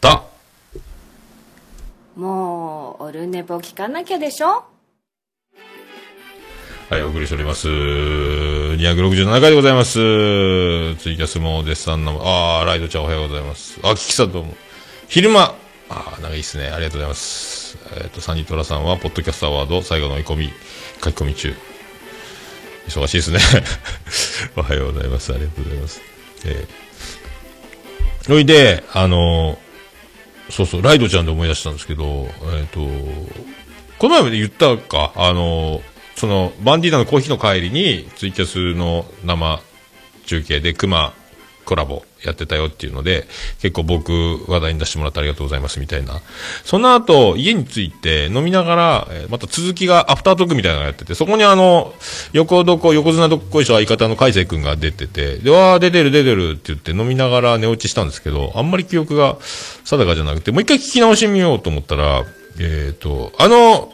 [0.00, 0.24] た。
[2.16, 4.64] もう、オルネポ聞かなきゃでしょ？
[6.90, 7.68] はい、お送りしております。
[7.68, 9.92] 267回でございます。
[10.96, 13.78] ツイキャスもお弟子さんの、あー、ライドちゃんおはようございます。
[13.84, 14.54] あ、キキさんどうも。
[15.06, 15.54] 昼間、
[15.90, 16.70] あー、なんかいいっすね。
[16.70, 17.78] ありがとうございます。
[18.02, 20.50] えっ、と、サニトラさんは、ポッドキャストアワード、最後の追い込み、
[21.04, 21.54] 書き込み中。
[22.88, 23.40] 忙しいですね。
[24.56, 25.32] おはようございます。
[25.32, 26.00] ありがとうございます。
[26.44, 29.58] えー、それで、あの
[30.50, 32.80] そうそう、ライドちゃんで思い出したんですけど、えっ、と、
[33.98, 35.82] この前まで言ったか、あの
[36.16, 39.60] その、バンディーナのコーヒーの帰りに、ツイキャスの生
[40.26, 41.14] 中継でクマ
[41.64, 43.26] コラボやってたよっていうので、
[43.60, 46.20] 結構僕話題に出してもらってありがとうございますみたいな。
[46.64, 51.94] その後、家に着いて飲みながら、また続きがアフタートークみたいなのがやってて、そこにあの、
[52.32, 59.38] 横どこ、横綱どっこいしょ相方の海星くんが出てて、で、わー出てる出てるって言って飲みながら寝落ちしたんですけど、あんまり記憶が
[59.84, 62.24] 定かじゃなくて、もう一回聞き直してみようと思ったら、
[62.58, 63.92] えっ、と、あの、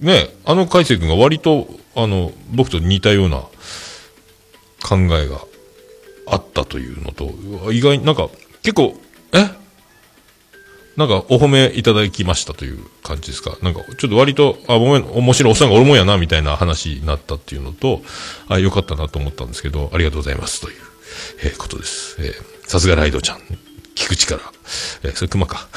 [0.00, 3.42] ね、あの海星君が割と、あの、僕と似たような
[4.82, 5.40] 考えが
[6.30, 7.32] あったというのと、
[7.72, 8.28] 意外になんか、
[8.62, 8.98] 結構、
[9.32, 9.48] え？
[10.96, 13.56] なんか、お褒めいただきましたという感じですか？
[13.62, 18.02] なんか、ちょっと割と、あ、ごめん、面白いおっさんがおるもんやな、みたいな話になったっていうのと、
[18.48, 20.76] あ、よかったなと思ったんですけど、ありがとうございますという、
[21.44, 22.16] えーことです。
[22.20, 23.38] えーさすがライドちゃん。
[23.96, 24.40] 聞く力。
[25.02, 25.68] えーそれ熊か。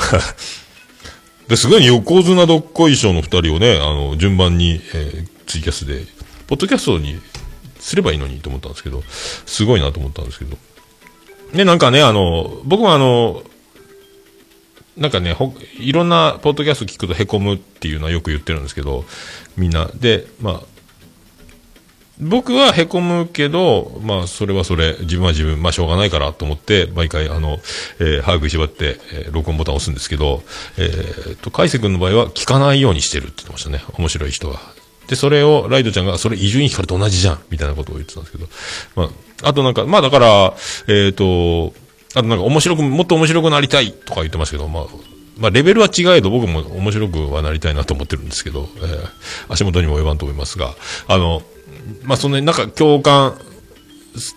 [1.47, 6.05] で、すごい横綱どっこい賞の二人をね、あの、順番に、えーツイキャスで、
[6.47, 7.19] ポッドキャストに
[7.83, 9.03] すればいいのにと思ったんですけど、
[9.45, 10.57] すごいなと思ったんですけど。
[11.53, 13.43] で、なんかね、あの、僕もあの、
[14.95, 19.03] なんかね、ほいろんなポッドキャスト聞くと凹むっていうのはよく言ってるんですけど、
[19.57, 19.89] みんな。
[19.95, 20.61] で、まあ、
[22.21, 27.59] 僕は凹むけど、まあ、それはそれ、自分は自分、まあ、しょうがないからと思って、毎回、あの、
[27.99, 30.41] えー、歯食いしばって、えー録音ボタンを押すんですけど、
[30.77, 33.83] えー、と、海瀬君の場合は聞かないようにしてるって言ってましたね。
[33.97, 34.82] 面白い人は。
[35.07, 38.47] で、それを、ライドちゃんが、それ、伊集院光と同じじゃんみたいなことを言ってたんですけど、
[38.95, 39.03] ま
[39.43, 40.53] あ、あとなんか、まあ、だから、
[40.87, 41.73] えっ、と、
[42.15, 44.85] あとなんか、面白く、もっと面白くなりたいとか言ってましたけど、まあ、
[45.37, 49.09] まあ、レベルは違えど、僕も面白くはなりたいなと思ってるんですけど、えー
[49.49, 50.75] 足元にも及ばんと思いますが、
[51.07, 51.41] あの、
[52.03, 53.37] まあ、そんなになんか共感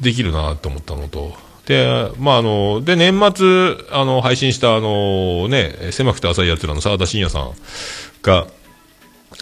[0.00, 1.34] できるなと思ったのと、
[1.66, 7.52] で、まあ、あの、で、年末、あの、配信した、あの、ね、狭くて浅い奴らの沢田信也さん
[8.22, 8.46] が、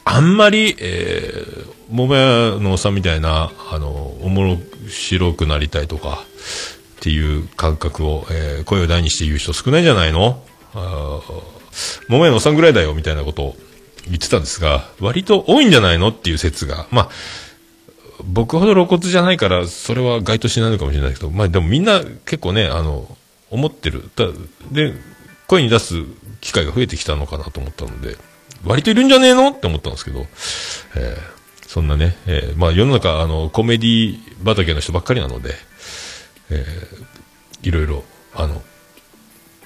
[0.04, 3.88] あんまり、えー、桃屋のおっさんみたいな、あの、
[4.20, 6.24] おもろ白くなりたいとか、
[6.96, 10.42] っていう感覚を、えー声を大にして言う人少ないんじゃないの？
[10.74, 11.20] あ
[12.08, 13.56] 桃屋のおっさんぐらいだよ、みたいなことを
[14.06, 16.08] 言ってたんですが、割と多いんじゃないの？
[16.08, 17.08] っていう説が、まあ、
[18.24, 23.06] 僕ほど露骨じゃないから、それは該当しないのかもしれないけど、まあでもみんな結構ね、あの、
[23.50, 24.10] 思ってる。
[24.72, 24.94] で、
[25.46, 25.94] 声に出す
[26.40, 28.16] 機会が増えてきたのかなと思ったので、
[28.64, 29.50] 割といるんじゃねえの？
[29.50, 30.26] って思ったんですけど、
[30.96, 31.34] えー
[31.66, 35.54] そんなね、えーまあ世の中、あの、コメディ畑の人ばっかりなので、
[36.50, 38.62] えーいろいろ、あの、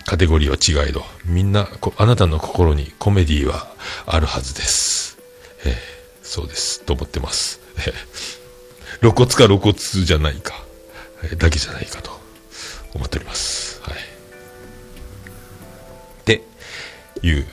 [0.06, 1.68] カテゴリーは違いど、みんな、
[1.98, 3.68] あなたの心にコメディは
[4.06, 5.18] あるはずです。
[5.66, 5.74] えー
[6.22, 6.82] そうです。
[6.82, 7.60] と思ってます。
[7.76, 7.92] えー
[9.00, 10.54] 露骨か露骨じゃないか、
[11.24, 12.10] えーだけじゃないかと
[12.94, 13.82] 思っております。
[13.82, 13.94] はい。
[13.94, 13.96] っ
[16.24, 16.42] て
[17.22, 17.46] いう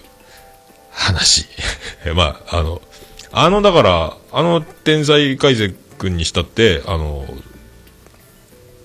[0.95, 1.45] 話。
[2.15, 2.81] まあ、あの、
[3.31, 7.25] あの、だから、あの天才海瀬君にしたって、あの、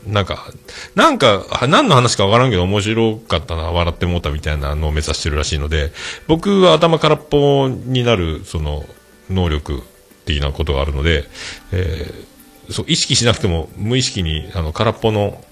[0.07, 0.47] なんか、
[0.95, 5.93] なんか、何の話かわからんけど面白かったな、笑ってもうたみたいなのを目指してるらしいので、
[6.27, 8.85] 僕は頭空っぽになる、その、
[9.29, 9.83] 能力
[10.25, 11.25] 的なことがあるので、
[11.73, 12.31] えー
[12.71, 15.43] そう、意識しなくても無意識に、あの、空っぽの、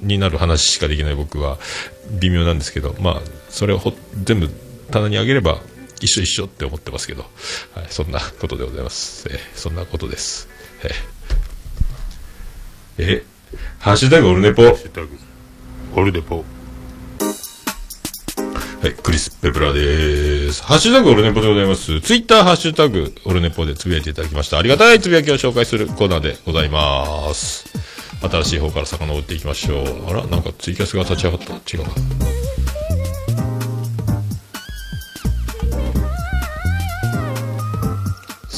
[0.00, 1.58] になる話しかできない僕は
[2.18, 3.92] 微妙なんですけど、まあ、それをほ
[4.24, 4.50] 全部
[4.90, 5.60] 棚にあげれば
[6.02, 7.22] 一緒一緒って思ってますけど、
[7.74, 9.28] はい、そんなことでございます。
[9.30, 10.48] えーそんなことです。
[10.82, 10.92] えー
[12.98, 13.24] え
[13.78, 14.62] ハッシュタグオルネポ。
[14.62, 15.08] ハッシュタグ
[15.94, 16.44] オルデポ
[18.82, 20.64] はい、クリス・ペプラです。
[20.64, 22.00] ハッシュタグオルネポでございます。
[22.00, 24.58] ツイッターハッシュタグオルネポでつぶやいていただきました。
[24.58, 27.64] ありがたいつぶやきを紹介するコーナーでございます。
[28.20, 30.10] 新しい方から遡っていきましょう。
[30.10, 31.54] あら、なんかツイキャスが立ち上がった。
[31.54, 32.41] 違うか。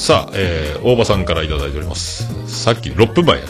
[0.04, 2.28] さあ、えー、大場さんからいただいております。
[2.46, 3.40] さっき6分前。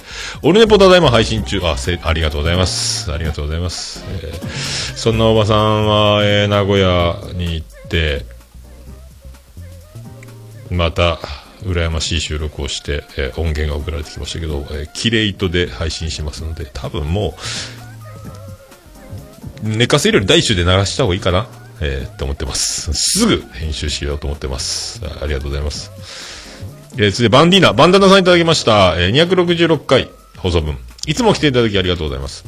[0.45, 1.61] オルネポただいま配信中。
[1.65, 3.11] あ、せ、ありがとうございます。
[3.11, 4.05] ありがとうございます。
[4.23, 8.25] えーそんな大場さんは、えー名古屋に行って、
[10.71, 11.19] また、
[11.65, 17.35] 羨ましい収録をして、えー音源が送られてきましたけど、えー、キレイトで配信しますので、多分も
[19.65, 21.49] う、寝かせるより第一週で流した方がいいかな、
[21.81, 22.93] えーって思ってます。
[22.93, 25.01] すぐ編集しようと思ってます。
[25.21, 26.34] ありがとうございます。
[26.97, 28.95] えー、続いてバンディーナ、バンダナさんいただきました。
[28.99, 30.76] えー266回放送分。
[31.07, 32.45] いつも来ていただきありがとうございます。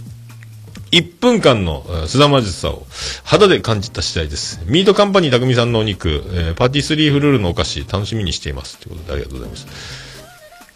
[0.92, 2.86] 1分間のえー須田まじさを
[3.24, 4.60] 肌で感じた次第です。
[4.66, 8.78] ミートカンパニー匠さんのお肉、えーパティスリーフルールのお菓子、楽しみにしています。
[8.78, 10.05] ということでありがとうございます。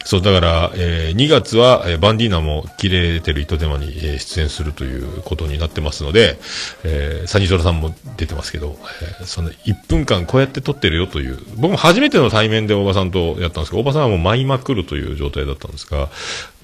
[0.05, 6.38] そう、だから、えー2月は、えーバンディーナも切れてる糸電話に、えー出演するということになってますので、
[6.84, 8.78] えーサニトラさんも出てますけど、
[9.20, 16.09] えーその1分間こうやって撮ってるよという、僕も初めての対面で大場さんとやったんですけど、大場さんはもう舞いまくるという状態だったんですが、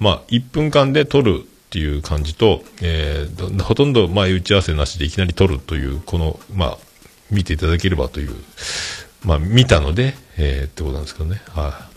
[0.01, 6.79] まあ、1分間で撮るっていう感じと、えーほとんど前打ち合わせなしでいきなり撮るという、この、まあ、
[7.31, 8.35] 見ていただければという、
[9.25, 11.43] まあ、見たので、えーってことなんですけどね。
[11.55, 11.96] はい。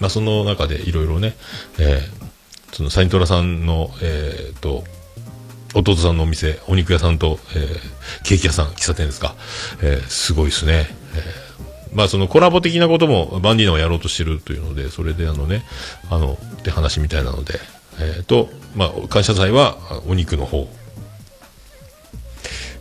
[0.00, 1.34] まあ、その中でいろいろね、
[1.78, 2.26] えー
[2.72, 4.84] そのサイントラさんの、えーと、
[5.72, 9.34] 弟さんのお店、お肉屋さんと、えーケーキ屋さん、喫茶店ですか、
[9.82, 10.86] えーすごいですね。
[11.14, 15.64] えーまあ、そのコラボ的なこともバンディーナはやろうとしてるというので、それであのね、
[16.10, 17.58] あの、って話みたいなので、
[17.98, 20.68] えーと、まあ、感謝祭はお肉の方、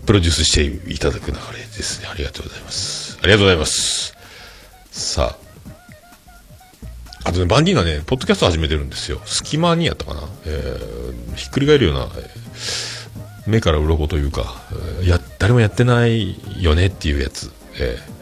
[0.05, 2.07] プロデュースしていただく流れですね。
[2.11, 3.17] ありがとうございます。
[3.21, 4.15] ありがとうございます。
[4.91, 5.44] さあ、
[7.25, 9.19] あとね、バンディーナね、ポッドキャスト始めてるんですよ。
[9.25, 10.21] 隙間にやったかな。
[10.45, 12.07] えーひっくり返るような、
[13.45, 14.55] 目から鱗というか、
[15.01, 17.51] えーや、誰もやってないよねっていうやつ。
[17.79, 18.15] えー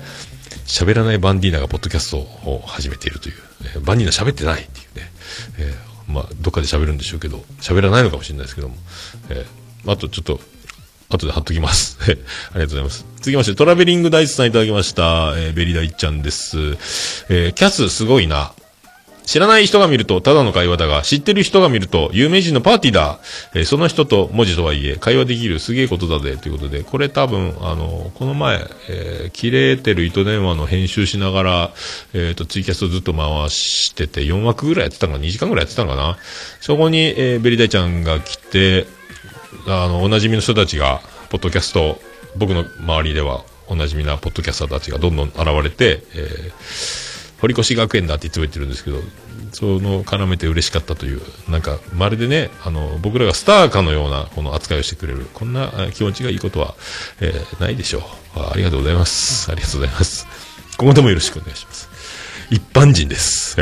[0.66, 3.36] 喋らないバンディーナがポッドキャストを始めているという。
[3.76, 5.12] えーバンディーナ喋ってないっていうね。
[5.60, 8.76] えーまあ、どっかで喋るんでしょうけど、喋らないのかもしれないですけども。
[9.30, 10.40] えーあとちょっと、
[11.10, 11.98] 後で貼っときます。
[12.02, 12.20] ありが
[12.54, 13.06] とうございます。
[13.18, 15.34] 続きまして、トラベリングダイスさんいただきました。
[15.36, 16.58] えーベリダイちゃんです。
[17.30, 18.54] えーキャスすごいな。
[19.26, 23.20] 知らない人が見るとただの会話だが、知ってる人が見ると有名人のパーティーだ。
[23.54, 26.38] えーその人と文字とはいえ、会話できるすげえことだぜ。
[26.38, 28.60] ということで、これ多分、あの、この前、
[28.90, 31.72] えー切れてる糸電話の編集しながら、
[32.14, 36.18] えっ、と、ツイキャスをずっと回してて、4枠ぐらいやってたのかな ?2 時間ぐらいやってたのかな？
[36.62, 38.86] そこに、えーベリダイちゃんが来て、
[39.68, 42.00] あの、おなじみの人たちが、ポッドキャスト、
[42.36, 47.03] 僕の周りでは、おなじみなポッドキャスターたちがどんどん現れて、えー
[47.44, 49.02] 堀越学園だっていつも言ってるんですけど、
[49.52, 56.74] その絡めて嬉しかったという、なんか、まるでね、あの、僕らがスターかのような、この扱いをしてくれる、こんな気持ちがいいことは、
[57.20, 58.52] えーないでしょうあ。
[58.54, 59.52] ありがとうございます。
[59.52, 60.26] ありがとうございます。
[60.78, 61.90] 今後ともよろしくお願いします。
[62.50, 63.58] 一般人です。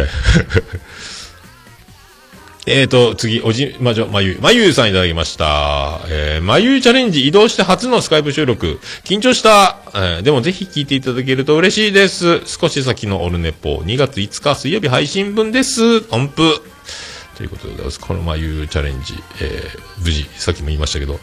[2.68, 6.00] ええーと、次、おじ、まじょ、まゆ、まゆさんいただきました。
[6.10, 8.80] えー、まゆチャレンジ移動して初のスカイプ収録。
[9.04, 9.80] 緊張した。
[9.96, 12.46] えーでもぜひ聞いていただけると嬉しいです。
[12.46, 16.06] 少し先のオルネポ、2月5日水曜日配信分です。
[16.12, 16.62] 音符。
[17.36, 18.00] ということでございます。
[18.00, 21.20] このまゆチャレンジ、えー、無事、さっきも言いましたけど、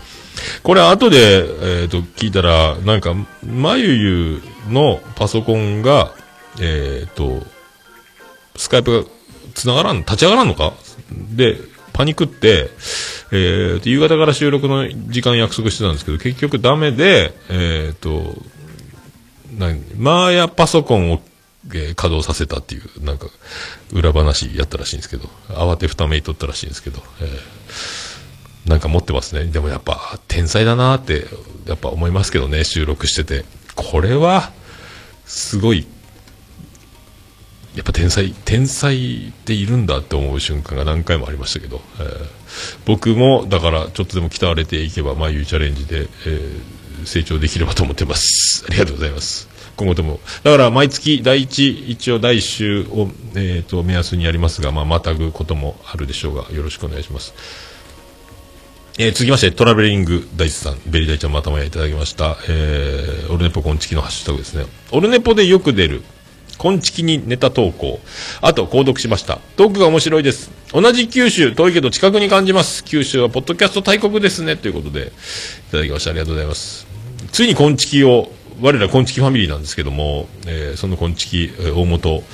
[0.65, 3.15] これ後で、えーと、聞いたら、なんか、
[3.47, 6.13] まゆゆのパソコンが、
[6.61, 7.47] えーと、
[8.57, 9.09] スカイプが
[9.55, 10.73] 繋がらん、立ち上がらんのか？
[11.11, 11.59] で、
[11.93, 12.71] パニックって、
[13.33, 18.37] えーと、夕方から収録の時間約束してたんですけど、結局ダメで、えーと、
[19.57, 23.27] 何、マーヤパソコンを、えー稼働させたっていう、なんか、
[23.93, 27.29] 裏話やったらしいんですけど、慌てふためいとったらしいんですけど、えー
[28.69, 29.47] なんか持ってますね。
[29.47, 31.27] でもやっぱ、天才だなって、
[31.67, 33.45] やっぱ思いますけどね、収録してて。
[33.75, 34.53] これは、
[35.25, 35.87] すごい
[37.75, 42.39] やっぱ天才、天才っているんだって思う瞬間が何回もありましたけど、えー
[42.87, 48.65] 僕も、だから、ちょっとでも鍛われていけば、まあ、いうチャレンジで、えー成長できればと思ってます。
[48.69, 49.49] ありがとうございます。
[49.77, 50.21] 今後とも。
[50.43, 57.35] だから、毎月、第一、一応第一週を、えっ、と、目安にやりますが、まあ、またぐこともあるでしょうが、よろしくお願いします。
[58.99, 62.37] えー続きまして、トラベリング大地さん、ベリダイちゃんまたまたいただきました。
[62.49, 64.67] えー、オルネポコンチキのハッシュタグですね。
[64.91, 66.03] オルネポでよく出る、
[66.59, 68.01] コンチキにネタ投稿。
[68.41, 69.39] あと、購読しました。
[69.57, 70.51] トークが面白いです。
[70.73, 72.85] 同じ九州、遠いけど近くに感じます。
[72.85, 74.57] 九州はポッドキャスト大国ですね。
[74.57, 75.13] ということで、
[75.69, 76.11] いただきました。
[76.11, 76.87] ありがとうございます。
[77.33, 82.25] ついにコンチキを、我らコンチキファミリーなんですけども、えーそのコンチキ、えー大元、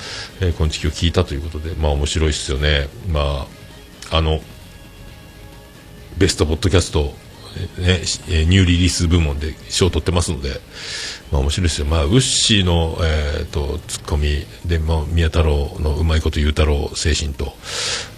[0.41, 2.87] えーコンチキを聞いたということで、まあ面白いですよね。
[3.07, 3.45] ま
[4.11, 4.41] あ、あの、
[6.17, 7.13] ベストポッドキャスト、
[7.77, 8.01] ね
[8.45, 10.59] ニューリリース部門で賞を取ってますので、
[11.35, 11.85] まあ面白いですよ。
[11.85, 17.53] まあ、ウッシーの、えー、と、ツッコミで、まあ、宮太郎のうまいこと言う太郎精神と、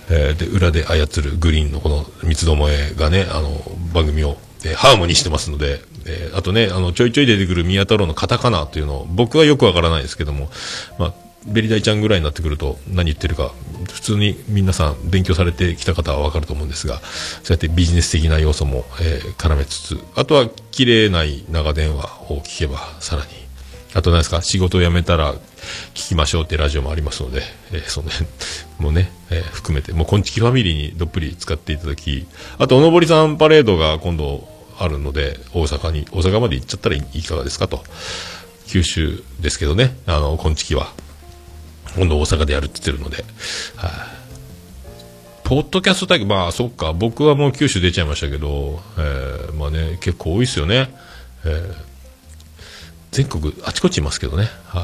[0.09, 3.49] えーで、裏で操るグリーンのこの三つどもえがね、あの、
[3.93, 10.49] 番組を、えーハーモニーしてますので、えーあとね、あの、ちょいちょい出てくる宮太郎のカタカナというのを、僕はよくわからないですけども、
[10.99, 11.13] まあ、
[11.47, 13.51] ベリダイちゃんぐらいになってくると何言ってるか
[13.91, 16.97] 普通に皆さん勉強されてきた方はわかると思うんですが
[17.43, 23.29] そうやってビジネス的な要素も、えー絡めつつあとは綺麗な長電話を聞けばさらに。
[23.93, 25.33] あと何ですか仕事を辞めたら
[25.95, 27.41] 聞きましょうってラジオもありますので、
[27.71, 28.29] えーその辺
[28.79, 32.27] もね、えー含めてもうこんちきファミリーにどっぷり使っていただき
[32.59, 37.83] あとおのぼりさんパレードが今度あるので大阪に大阪まで行っちゃったらいいかがですかと。
[38.67, 40.91] 九州ですけどねあのこんちきは。
[41.97, 43.25] 今度大阪でやるって言ってるので、
[43.75, 43.91] はい
[45.43, 50.93] ポッドキャスト大会、まあ、そっか、僕はもう九州出ちゃいましたけど、えーまあね、結構多いですよね。
[51.45, 51.87] えー
[53.11, 54.49] 全国、あちこちいますけどね。
[54.65, 54.83] はい。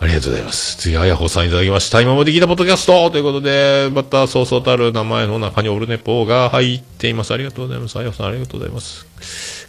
[0.00, 0.76] ありがとうございます。
[0.76, 2.00] 次、あやほさんいただきました。
[2.00, 7.32] 今まで聞いたポッドキャストということで、また、そうそうたる名前の中にオルネポが入っています。
[7.32, 7.96] ありがとうございます。
[7.96, 9.06] あやほさん、ありがとうございます。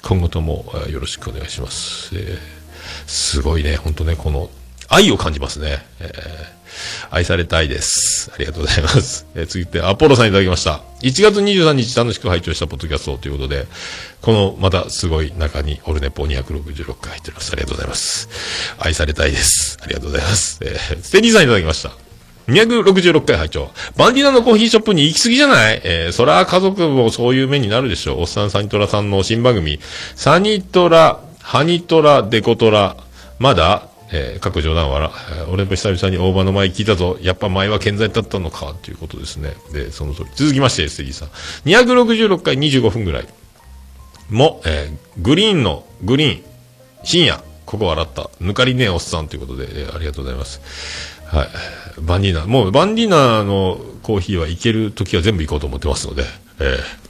[0.02, 2.10] 今後とも、よろしくお願いします。
[2.16, 2.60] えー
[3.06, 4.50] すごいね、本当ね、この、
[4.90, 5.86] 愛を感じますね。
[6.00, 6.60] えー
[7.12, 8.32] 愛されたいです。
[8.34, 9.26] ありがとうございます。
[9.36, 10.82] えー続いて、アポロさんいただきました。
[11.02, 13.66] 1月23日楽しく拝聴したポッドキャストということで、
[14.22, 17.52] この、またすごい中に、オルネポ266回入っております。
[17.52, 18.30] ありがとうございます。
[18.80, 19.78] 愛されたいです。
[19.82, 20.60] ありがとうございます。
[20.62, 21.92] えーステディさんいただきました。
[22.48, 25.82] 266回拝聴バンディナのコーヒーショップに行き過ぎじゃない？
[25.84, 28.22] えー、そら家族もそういう目になるでしょう。
[28.22, 29.80] おっさんサニトラさんの新番組、
[30.16, 32.96] サニトラ、ハニトラ、デコトラ、
[33.40, 35.12] まだえー、各冗談はら、
[35.52, 37.18] 俺も久々に大場の前聞いたぞ。
[37.22, 39.54] やっぱ前は健在だったのか、ということですね。
[39.72, 40.30] で、その通り。
[40.36, 41.30] 続きまして、ステディさん。
[41.66, 43.28] 266回25分ぐらい。
[44.30, 46.44] も、えーグリーンの、グリーン、
[47.04, 48.30] 深夜、ここ笑った。
[48.42, 50.62] 抜かりねえおっさんということで、えーありがとうございます。
[51.26, 51.50] はい。
[52.02, 56.24] バンディーナ、もうバンディーナのコーヒーは行ける時は全部行こうと思ってますので、
[56.60, 57.10] えー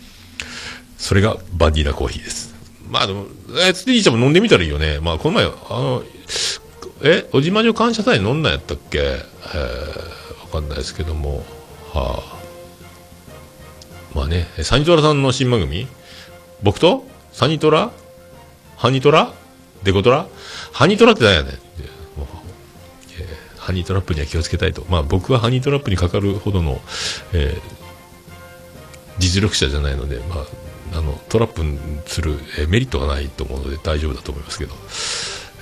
[0.97, 2.53] それがバンディーナコーヒーです。
[2.89, 4.99] まあでも、えー、ステディちゃんも飲んでみたらいいよね。
[4.99, 6.03] まあこの前、あの、
[7.01, 8.99] え、小島女感謝祭飲んだんやったっけ？
[8.99, 11.43] えー、わかんないですけども、
[11.93, 12.39] はあ。
[14.13, 15.87] まあね、サニトラさんの新番組？
[16.61, 17.05] 僕と？
[17.31, 17.91] サニトラ？
[18.75, 19.33] ハニトラ？
[19.83, 20.27] デコトラ？
[20.71, 21.53] ハニトラって何やねん。
[21.53, 21.59] えー
[23.59, 24.83] ハニートラップには気をつけたいと。
[24.89, 26.81] まあ僕はハニートラップにかかるほどの、
[27.33, 27.61] えー
[29.19, 30.37] 実力者じゃないので、ま
[30.93, 31.61] あ、あの、トラップ
[32.09, 32.39] する、
[32.69, 34.73] メリットはないと思うので大丈夫だと思いますけど、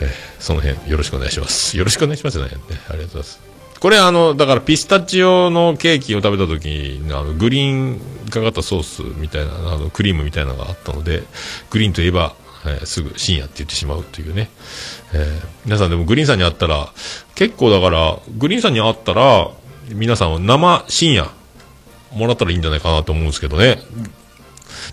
[0.02, 1.76] えーその辺よろしくお願いします。
[1.78, 2.60] よろしくお願いしますじゃないね。
[2.90, 3.40] ありがとうございます。
[3.80, 11.24] これあの、だからピスタチオのケーキを食べた時に、あの、グリーンかかったソースみたいな、あの、クリームみたいなのがあったので、
[11.70, 12.34] グリーンといえば、
[12.66, 14.50] えーすぐ深夜って言ってしまうというね。
[15.14, 16.92] えー皆さんでもグリーンさんに会ったら、
[17.36, 19.50] 結構だから、グリーンさんに会ったら、
[19.90, 21.30] 皆さんは生深夜、
[22.14, 23.82] もらったらいいんじゃないかなと思うんですけどね。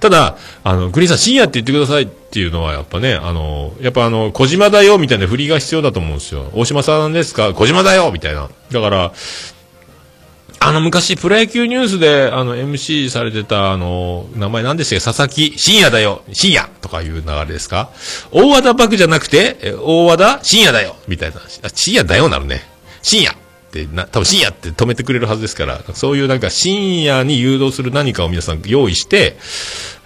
[0.05, 6.51] ただ、あの、グリーンさん深夜って言ってくださいっていうのはやっぱね、あの、やっぱあの、小島だよみたいな振りが必要だと思うんですよ。
[6.53, 7.55] 大島さんですか？
[7.55, 8.51] 小島だよみたいな。
[8.71, 9.13] だから、
[10.61, 15.05] あの、昔、プロ野球ニュースで、あの、MC されてた、あの、名前何でしたっけ？
[15.07, 17.89] 佐々木、深夜だよ深夜とかいう流れですか？
[18.31, 21.37] 大和田漠じゃなくて、大和田深夜だよみたいな。
[21.63, 22.61] あ、深夜だよなるね。
[23.01, 23.35] 深夜
[23.83, 29.37] ってな、多分深夜って止めてくれるはずですから、そういうなんか深夜に誘導する何かを皆さん用意して、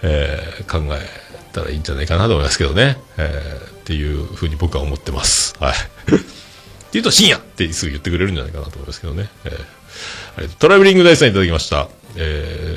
[0.03, 2.99] えー考えたらいいんじゃないかなと思いますけどね。
[3.19, 5.55] えーっていうふうに僕は思ってます。
[5.61, 5.73] はい。
[6.13, 6.25] って
[6.93, 9.29] 言うと深夜ってすぐ言ってくれるんじゃないかなと思いますけどね。
[9.45, 11.89] えートラベリング大さんいただきました。
[12.17, 12.77] え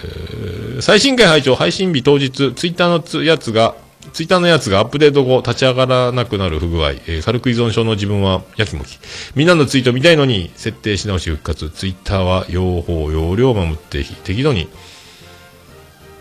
[0.78, 3.76] ー最新回拝聴配信日当日、ツイッターのやつが、
[4.14, 8.98] ツイッターのやつがアップデート後、立ち上がらなくなる不具合、えー軽く依存症の自分はやきもき。
[9.36, 11.70] みんなのツイート見たいのに、設定し直し復活。
[11.70, 14.68] ツイッターは用法、用量を守って、適度に、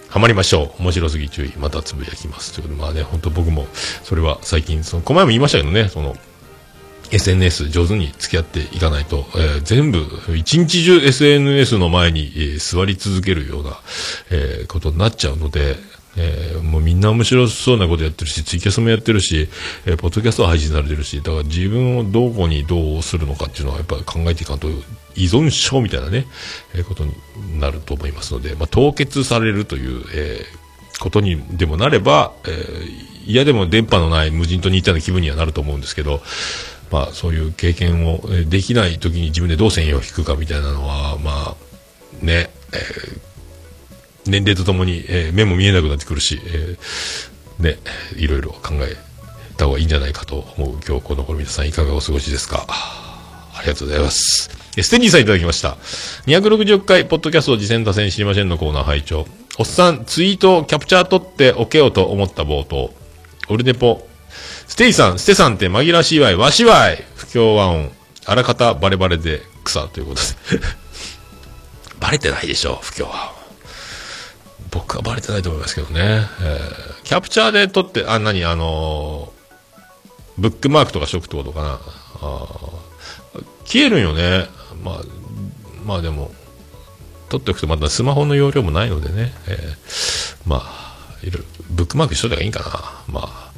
[0.09, 0.83] ハマりましょう。
[0.83, 1.53] 面白すぎ注意。
[1.59, 2.53] またつぶやきます。
[2.53, 3.67] ということで、まあね、本当僕も、
[4.05, 6.17] それは最近、その、この前も言いましたけどね、その、
[7.13, 13.79] SNS 上手に付き合っていかないと、えー全部、一日中 SNS の前に、えー座り続けるような、
[14.31, 15.77] えーことになっちゃうので、
[16.17, 19.49] えーもうみんな面白そうなことやってるし、ツイキャスもやってるし、
[19.87, 24.69] えーポッドキャストは配信されてるし、だから自分をどこにどうするのかっていうのはやっぱ考えていかんと、
[25.17, 26.27] 依存症みたいなね、
[26.75, 27.13] えーことに
[27.59, 30.61] なると思いますので、まあ、凍結されるという、えー
[31.01, 36.23] ことにでもなれば、えー嫌でも電波のない無人島にいたような気分にはなると思うんですけど、
[36.91, 43.30] まあ、そういう経験をできない時に自分でどう線を引くかみたいなのは、まあ、ね、えー
[44.31, 47.79] 年齢とともに、えー目も見えなくなってくるし、えーね、
[48.17, 48.97] いろいろ考え
[49.57, 52.65] た方がいいんじゃないかと思う今日この頃皆さんいかがお過ごしですか？
[52.69, 54.51] ありがとうございます。
[54.77, 55.77] えステディさんいただきました。
[56.27, 59.27] 260回、ポッドキャスト実践多戦知りませんのコーナー拝聴
[59.59, 62.95] おっさん、ツイートキャプチャー取っておけようと思った冒頭。
[63.49, 64.07] オルネポ。
[64.67, 67.05] ステイさん、ステさんって紛らわしいわい、わしわい。
[67.17, 67.91] 不協和音。
[68.25, 70.21] あらかたバレバレで草ということ
[70.57, 70.63] で。
[72.01, 73.40] バレてないでしょ、不協和音。
[74.71, 76.27] 僕はバレてないと思いますけどね。
[76.43, 79.41] えーキャプチャーで撮って、あ、何、あのー
[80.41, 81.81] ブックマークとかしとくってことかな。
[82.23, 82.47] あ
[83.65, 84.47] 消えるんよね。
[84.85, 85.01] まあ、
[85.85, 86.31] まあでも、
[87.29, 89.33] 撮っておくとまたスマホの容量もないのでね。
[89.49, 93.21] えーまあ、いろいろ、ブックマークしといた方がいいんかな。
[93.21, 93.53] まあ、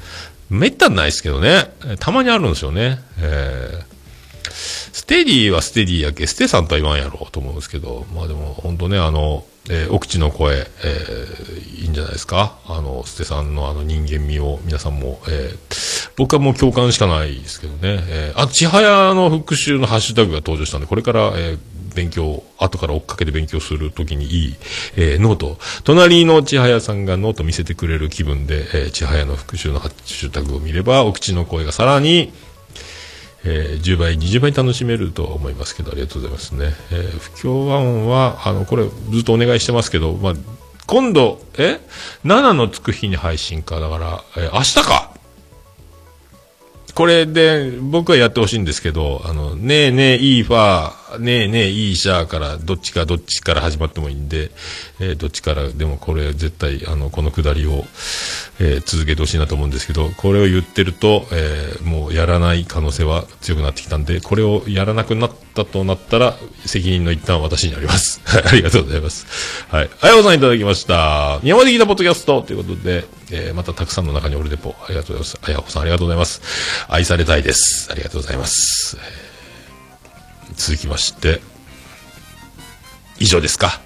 [0.49, 1.73] めったにないですけどね。
[2.01, 3.01] たまにあるんですよね。
[3.19, 3.92] えー
[5.13, 12.57] テディはステディやけ、ステさんとは言わんやろうと思うんですけど、まあでも本当ね、あの、えー奥地の声、えーいいんじゃないですか。
[12.67, 18.03] あの、ステさんのあの人間味を皆さんも、えー僕はもう共感しかないですけどね。
[18.09, 21.59] えーあ、千早の復習のハッシュタグが登場したんで、これから、えー
[21.95, 24.55] 勉強、後から追っかけて勉強するときにいい、
[24.97, 25.59] えーノート。
[25.85, 32.33] 隣の千早さんがノート見せてくれる気分で、えー千早の復習のハッシュタグを見れば、奥地の声がさらに、
[33.45, 36.75] えー10倍、20倍楽しめると思いますけど、ありがとうございますね。
[36.91, 40.35] えー不協和音は、あの、これ、ずっとお願いしてますけど、まあ、
[40.87, 41.81] 今度、え
[42.25, 43.81] ?7 のつく日に配信か。
[43.81, 45.13] だから、えー明日か
[46.95, 54.51] これで、僕はやってほしいんですけど、あの、ねえねえ、いいファー、ねえねえ、いいシャーから、どっちかどっちから始まってもいいんで、
[55.01, 57.85] えーどっちからでもこれ絶対、あの、このくだりを、
[58.61, 66.37] えー続けてほしいなと思うんですけど、これを言ってると、えーもうやらない可能性は強くなってきたんで、これをやらなくなったとなったら、
[66.67, 68.21] 責任の一端は私にあります。
[68.25, 69.27] はい、ありがとうございます。
[69.69, 69.91] はい。
[70.01, 71.41] あやおさんいただきました。
[71.43, 75.41] 今まで聞いたポッドキャストということで、えーまたたくさんの中にオルデポ、ありがとうございます。
[75.43, 76.41] あやおさんありがとうございます。
[76.89, 77.89] 愛されたいです。
[77.91, 79.32] ありがとうございます。
[80.53, 81.41] えー続きまして、
[83.19, 83.81] 以上ですか？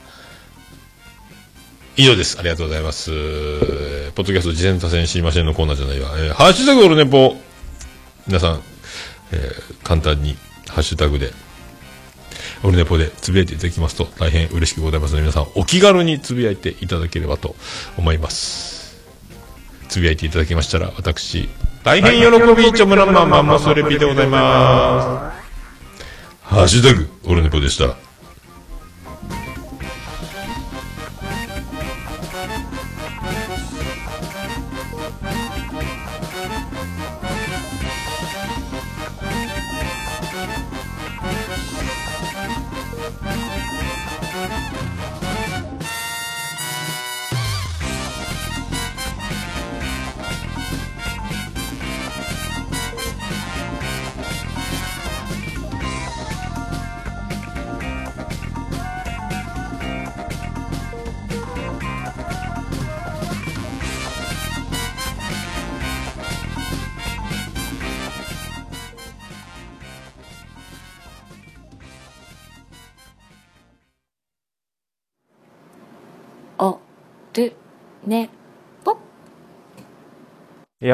[1.96, 2.38] 以上です。
[2.38, 3.10] ありがとうございます。
[3.12, 6.10] えーポッドキャスト事前多戦知りませんのコーナーじゃないわ。
[6.16, 7.36] えーハッシュタグオルネポ。
[8.26, 8.62] 皆さん、
[9.32, 10.36] えー簡単に
[10.68, 11.32] ハッシュタグで、
[12.64, 17.54] オルネポでつぶやいていただきますと大変嬉しくございますので、皆さんお気軽につぶやいていただければと
[17.96, 18.96] 思います。
[19.88, 21.48] つぶやいていただきましたら、私、
[21.84, 25.45] 大変喜び、ちょむらんまんまんまそれぴでございます。
[26.57, 28.05] ハッシュタグ、オルネポでした。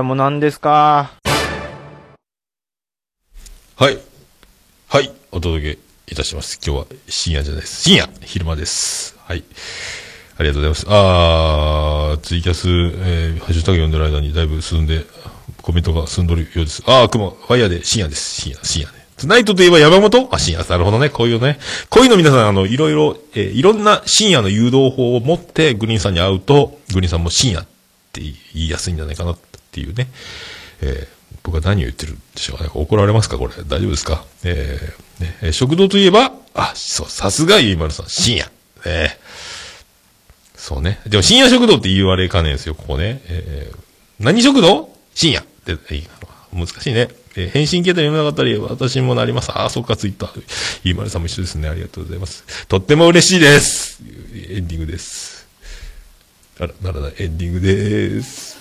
[0.02, 1.12] いや、も何ですか？
[3.76, 3.98] はい。
[4.88, 5.12] はい。
[5.30, 5.78] お届け
[6.12, 6.58] いたします。
[6.60, 7.82] 今日は深夜じゃないです。
[7.82, 9.16] 深夜昼間です。
[9.20, 9.44] はい。
[10.38, 10.86] ありがとうございます。
[10.88, 15.06] あー、ツイキャス、えー、ハッシュタグ読んでる間にだいぶ進んで、
[15.58, 16.82] コメントが進んどるようです。
[16.84, 18.40] あー、雲、ファイヤーで深夜です。
[18.40, 19.06] 深夜、深夜ね。
[19.18, 20.28] トゥナイトといえば山本？
[20.32, 20.68] あ、深夜。
[20.68, 21.10] なるほどね。
[21.10, 21.60] こういうね。
[21.90, 27.66] こういうの皆さん、あの、いろいろ、えーいろんな深夜の誘導法を持って、グリーンさんに会うと、グリーンさんも深夜っ
[28.12, 29.36] て言いやすいんじゃないかな
[29.72, 30.08] っていうね。
[30.82, 32.70] えー僕は何を言ってるんでしょうかね。
[32.72, 33.54] 怒られますかこれ。
[33.64, 34.24] 大丈夫ですか？
[34.44, 38.06] えーね食堂といえば、あ、そう、さすがゆいまるさん。
[38.08, 38.48] 深夜。
[38.86, 39.18] ね
[40.54, 41.00] そうね。
[41.08, 43.22] でも深夜食堂って言われかねえんですよ、ここね。
[43.26, 43.76] えー
[44.20, 44.94] 何食堂？
[45.16, 45.76] 深夜って、
[46.52, 47.08] 難しいね。
[47.34, 49.50] えー返信形態読めなかったり、私もなります。
[49.52, 50.42] あ、そっか、ツイッター。
[50.84, 51.68] ゆいまるさんも一緒ですね。
[51.68, 52.44] ありがとうございます。
[52.68, 54.00] とっても嬉しいです。
[54.48, 55.48] エンディングです。
[56.60, 58.60] あら、ならないエンディングです。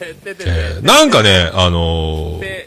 [0.00, 2.66] えー、なんかね、あのー、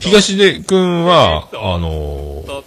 [0.00, 2.62] 東出くんは、あのー、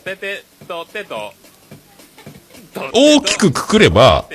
[2.93, 4.26] 大きくくくれば、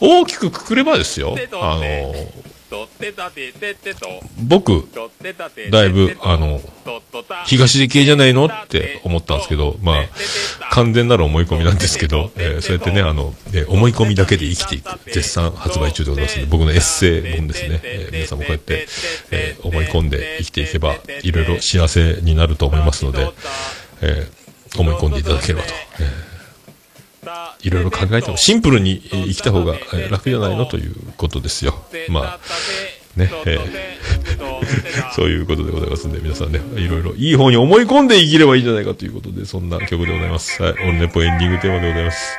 [0.00, 2.51] 大きくくくればですよ、あのー、
[4.38, 4.88] 僕、
[5.70, 6.60] だいぶ、あの、
[7.46, 9.96] 東出系じゃないのって思ったんですけど、まあ、
[10.70, 18.86] 完全なる思い込みなんですけど、えーそうやってね、あの、えー思い込みだけで生きていく、絶賛発売中でございますので、僕のエッセイ本ですね、えー皆さんもこうやって、
[19.30, 23.30] えー思い込んで生きていけば、いろいろ幸せになると思いますので、
[24.02, 24.42] えー
[24.80, 25.68] 思い込んでいただければと、
[26.00, 26.31] えー
[27.62, 29.76] いろいろ考えても、シンプルに生きた方が
[30.10, 31.74] 楽じゃないのということですよ。
[32.08, 32.40] まあ、
[33.16, 33.58] ねえ
[35.14, 40.62] そういうことでございますんで、皆さんね、いろいろいい方に思い込んで生きればいいんじゃないかということで、そんな曲でございます。
[40.62, 42.36] はい、オンネポエンディングテーマでございます。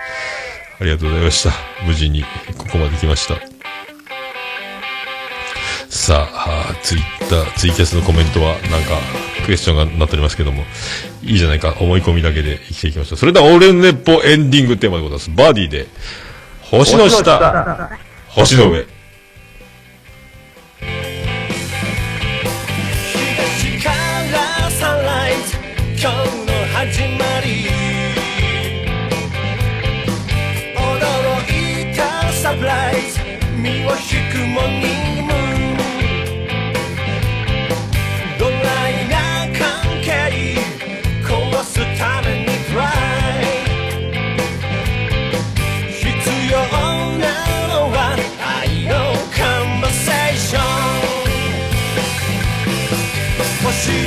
[0.79, 1.51] ありがとうございました。
[1.85, 2.23] 無事に
[2.57, 3.52] ここまで来ました。
[5.93, 8.97] さあ、ツイッター、ツイキャスのコメントは、なんか、
[9.45, 10.63] クエスチョンがなっておりますけども、
[11.21, 13.19] いいじゃないか、思い込みだけで生きていきましょう。
[13.19, 15.29] それでは、オレンネポエンディングテーマでございます。
[15.29, 15.87] バーディーで、
[16.63, 17.91] 星の下、
[18.27, 18.87] 星の上。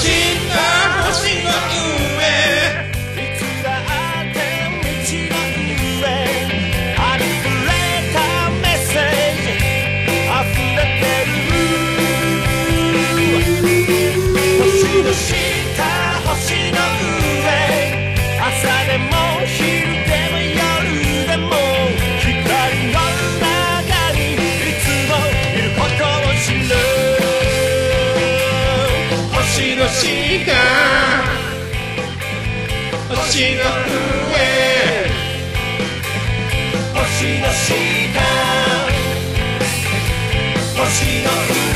[0.00, 0.69] Cinta
[33.40, 33.64] 星の上
[36.92, 37.72] 星の下
[40.76, 41.30] 星の
[41.64, 41.69] 上。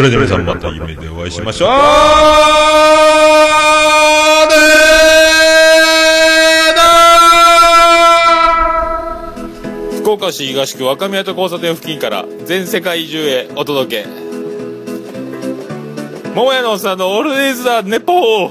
[0.00, 1.68] それでは皆さんまた夢でお会いしましょう。
[9.98, 14.08] 福岡市東区若宮と交差点付近から全世界中へお届け。
[16.34, 18.50] 桃屋のおっさんのオールデイズザ、ネポー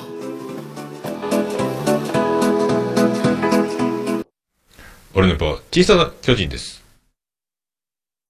[5.16, 6.78] ルネポ方、小さな巨人です。